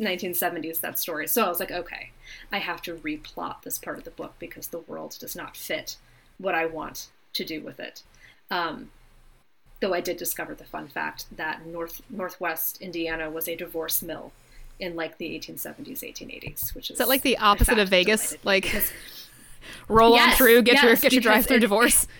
[0.00, 1.28] 1970s that story.
[1.28, 2.10] So I was like, okay,
[2.50, 5.96] I have to replot this part of the book because the world does not fit
[6.38, 8.02] what I want to do with it.
[8.50, 8.90] Um,
[9.80, 14.32] though I did discover the fun fact that North Northwest Indiana was a divorce mill
[14.78, 18.36] in like the 1870s, 1880s, which is, Is that like the opposite of Vegas?
[18.44, 18.92] Like because-
[19.88, 22.06] roll on through, get your get your drive through divorce.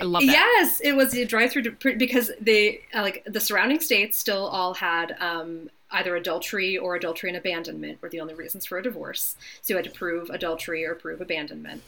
[0.00, 0.30] I love that.
[0.32, 5.16] Yes, it was a drive-through because they uh, like the surrounding states still all had
[5.18, 9.36] um, either adultery or adultery and abandonment were the only reasons for a divorce.
[9.62, 11.82] So you had to prove adultery or prove abandonment.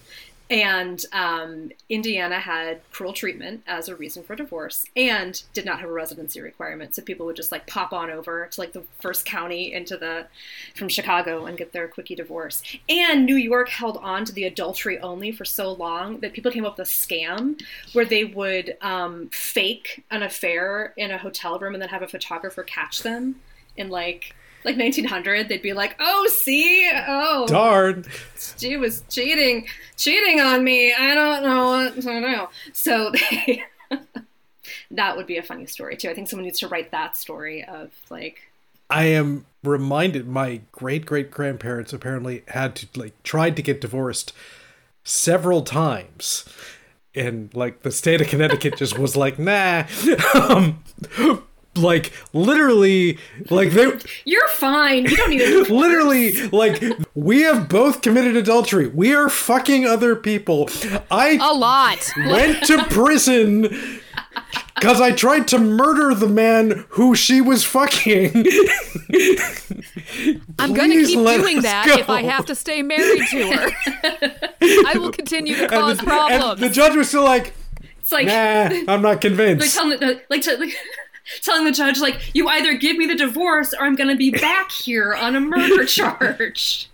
[0.51, 5.89] And um, Indiana had cruel treatment as a reason for divorce and did not have
[5.89, 6.97] a residency requirement.
[6.97, 10.27] So people would just like pop on over to like the first county into the
[10.75, 12.65] from Chicago and get their quickie divorce.
[12.89, 16.65] And New York held on to the adultery only for so long that people came
[16.65, 17.61] up with a scam
[17.93, 22.09] where they would um, fake an affair in a hotel room and then have a
[22.09, 23.37] photographer catch them
[23.77, 24.35] in like
[24.65, 28.05] like 1900 they'd be like oh see oh Darn.
[28.59, 33.65] she was cheating cheating on me i don't know what to do so they
[34.91, 37.65] that would be a funny story too i think someone needs to write that story
[37.65, 38.51] of like
[38.91, 44.33] I am reminded my great great grandparents apparently had to like tried to get divorced
[45.05, 46.45] several times.
[47.15, 49.85] And like the state of Connecticut just was like, nah.
[50.35, 50.83] um,
[51.83, 53.19] like literally
[53.51, 53.91] like they
[54.25, 56.83] you're fine you don't need a divorce." literally like
[57.15, 58.87] we have both committed adultery.
[58.89, 60.69] We are fucking other people.
[61.11, 62.11] I A lot.
[62.17, 63.63] went to prison
[64.75, 68.45] because I tried to murder the man who she was fucking.
[70.59, 71.99] I'm going to keep doing that go.
[71.99, 73.71] if I have to stay married to her.
[74.87, 76.61] I will continue to cause and problems.
[76.61, 77.53] the judge was still like,
[78.01, 79.75] it's like nah, I'm not like convinced.
[79.75, 80.75] telling the, like, like
[81.43, 84.71] telling the judge like you either give me the divorce or i'm gonna be back
[84.71, 86.91] here on a murder charge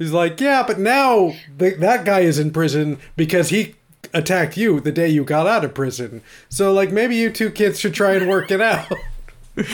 [0.00, 3.74] He's like, yeah, but now th- that guy is in prison because he
[4.14, 6.22] attacked you the day you got out of prison.
[6.48, 8.90] So, like, maybe you two kids should try and work it out.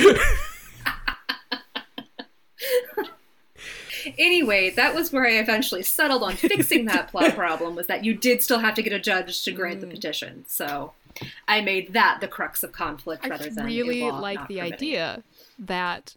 [4.18, 8.14] anyway that was where i eventually settled on fixing that plot problem was that you
[8.14, 9.90] did still have to get a judge to grant the mm.
[9.90, 10.92] petition so
[11.48, 14.56] i made that the crux of conflict I rather than really law like not the
[14.56, 14.74] permitting.
[14.74, 15.22] idea
[15.58, 16.14] that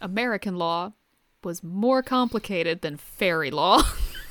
[0.00, 0.92] American law
[1.42, 3.82] was more complicated than fairy law.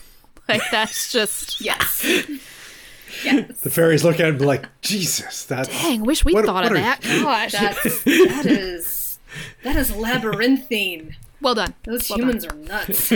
[0.50, 2.04] like that's just yes
[3.24, 5.70] yes The fairies look at him like, Jesus, that's.
[5.70, 6.04] dang.
[6.04, 7.02] Wish we What- thought what of are- that.
[7.02, 7.52] Gosh.
[7.54, 9.20] that's that is
[9.64, 11.74] that is labyrinthine well done.
[11.84, 12.28] those Well done.
[12.28, 13.14] humans are nuts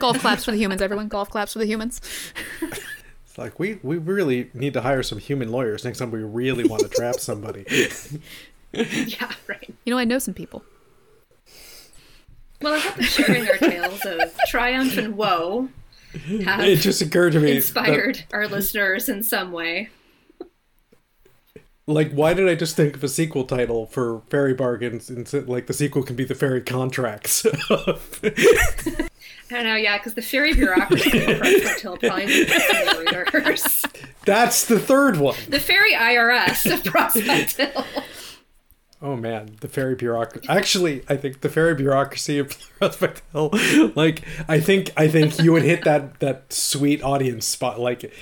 [0.00, 1.06] Golf claps for the humans, everyone.
[1.06, 2.00] Golf claps for the humans.
[3.34, 6.62] It's like, we, we really need to hire some human lawyers next time we really
[6.62, 7.64] want to trap somebody.
[8.72, 10.62] yeah right You know, I know some people.
[12.62, 15.68] well i hope that sharing our tales of triumph and woe
[16.44, 17.46] have it just occurred to me.
[17.50, 19.88] that- inspired our listeners in some way
[21.88, 25.10] like, why did I just think of a sequel title for Fairy Bargains?
[25.10, 27.44] And like, the sequel can be the Fairy Contracts.
[29.50, 33.82] I don't know, yeah, because the fairy bureaucracy of Prospect Hill probably needs some readers.
[34.24, 35.36] That's the third one.
[35.48, 37.84] The fairy IRS of Prospect Hill.
[39.02, 40.48] Oh man, the fairy bureaucracy.
[40.48, 43.50] Actually, I think the fairy bureaucracy of Prospect Hill.
[43.94, 47.78] Like, I think I think you would hit that that sweet audience spot.
[47.78, 48.12] Like, it,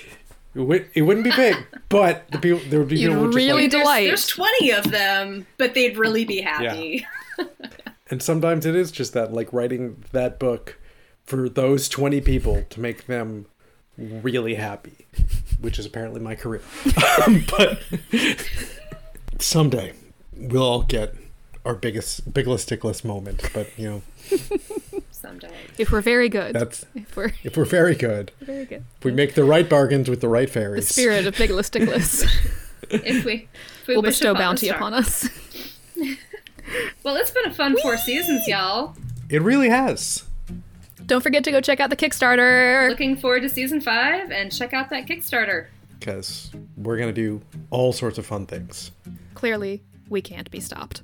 [0.56, 1.56] would, it wouldn't be big,
[1.88, 4.06] but the people there would be You'd people who would just really like, There's, Delight.
[4.08, 7.06] there's 20 of them, but they'd really be happy.
[8.10, 10.78] and sometimes it is just that, like writing that book
[11.32, 13.46] for those twenty people to make them
[13.96, 15.06] really happy,
[15.62, 16.60] which is apparently my career.
[17.26, 17.82] um, but
[19.38, 19.94] someday
[20.36, 21.14] we'll all get
[21.64, 23.48] our biggest biggest stickless moment.
[23.54, 24.38] But you know,
[25.10, 25.54] Someday.
[25.78, 26.54] If we're very good.
[26.54, 28.30] that's if we're if we're very good.
[28.40, 28.84] very good.
[28.98, 30.88] If we make the right bargains with the right fairies.
[30.88, 32.24] The spirit of Biggless Stickless
[32.90, 33.48] If we,
[33.80, 35.30] if we will bestow upon bounty upon us.
[37.02, 38.96] Well, it's been a fun four seasons, y'all.
[39.30, 40.24] It really has.
[41.06, 42.88] Don't forget to go check out the Kickstarter.
[42.88, 45.66] Looking forward to season five and check out that Kickstarter.
[45.98, 47.40] Because we're going to do
[47.70, 48.92] all sorts of fun things.
[49.34, 51.02] Clearly, we can't be stopped.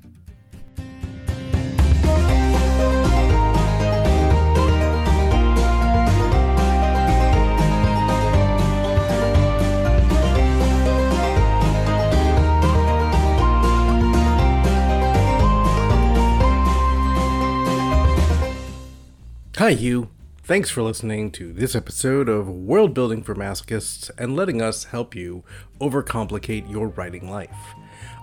[19.59, 20.09] Hi, you.
[20.45, 25.17] Thanks for listening to this episode of World Building for Masochists and letting us help
[25.17, 25.43] you
[25.81, 27.75] overcomplicate your writing life.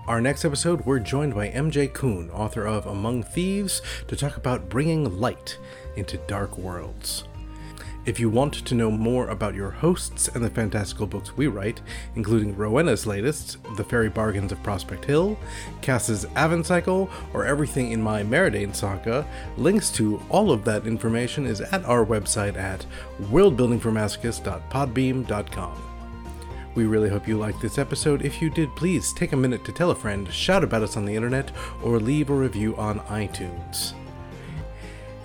[0.06, 4.70] Our next episode, we're joined by MJ Kuhn, author of Among Thieves, to talk about
[4.70, 5.58] bringing light
[5.94, 7.24] into dark worlds.
[8.06, 11.80] If you want to know more about your hosts and the fantastical books we write,
[12.14, 15.36] including Rowenna's latest, The Fairy Bargains of Prospect Hill,
[15.82, 19.26] Cass's Aven Cycle, or everything in my Maradaine saga,
[19.56, 22.86] links to all of that information is at our website at
[23.22, 25.82] worldbuildingformasochists.podbean.com.
[26.76, 28.24] We really hope you liked this episode.
[28.24, 31.06] If you did, please take a minute to tell a friend, shout about us on
[31.06, 31.50] the internet,
[31.82, 33.94] or leave a review on iTunes.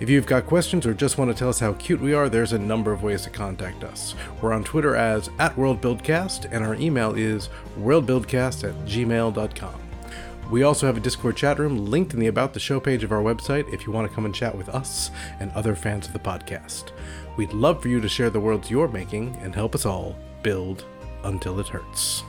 [0.02, 2.52] If you've got questions or just want to tell us how cute we are, there's
[2.52, 4.16] a number of ways to contact us.
[4.40, 9.80] We're on Twitter as at WorldBuildCast, and our email is worldbuildcast at gmail.com.
[10.50, 13.12] We also have a Discord chat room linked in the About the Show page of
[13.12, 16.14] our website if you want to come and chat with us and other fans of
[16.14, 16.90] the podcast.
[17.36, 20.84] We'd love for you to share the worlds you're making and help us all build
[21.22, 22.24] until it hurts.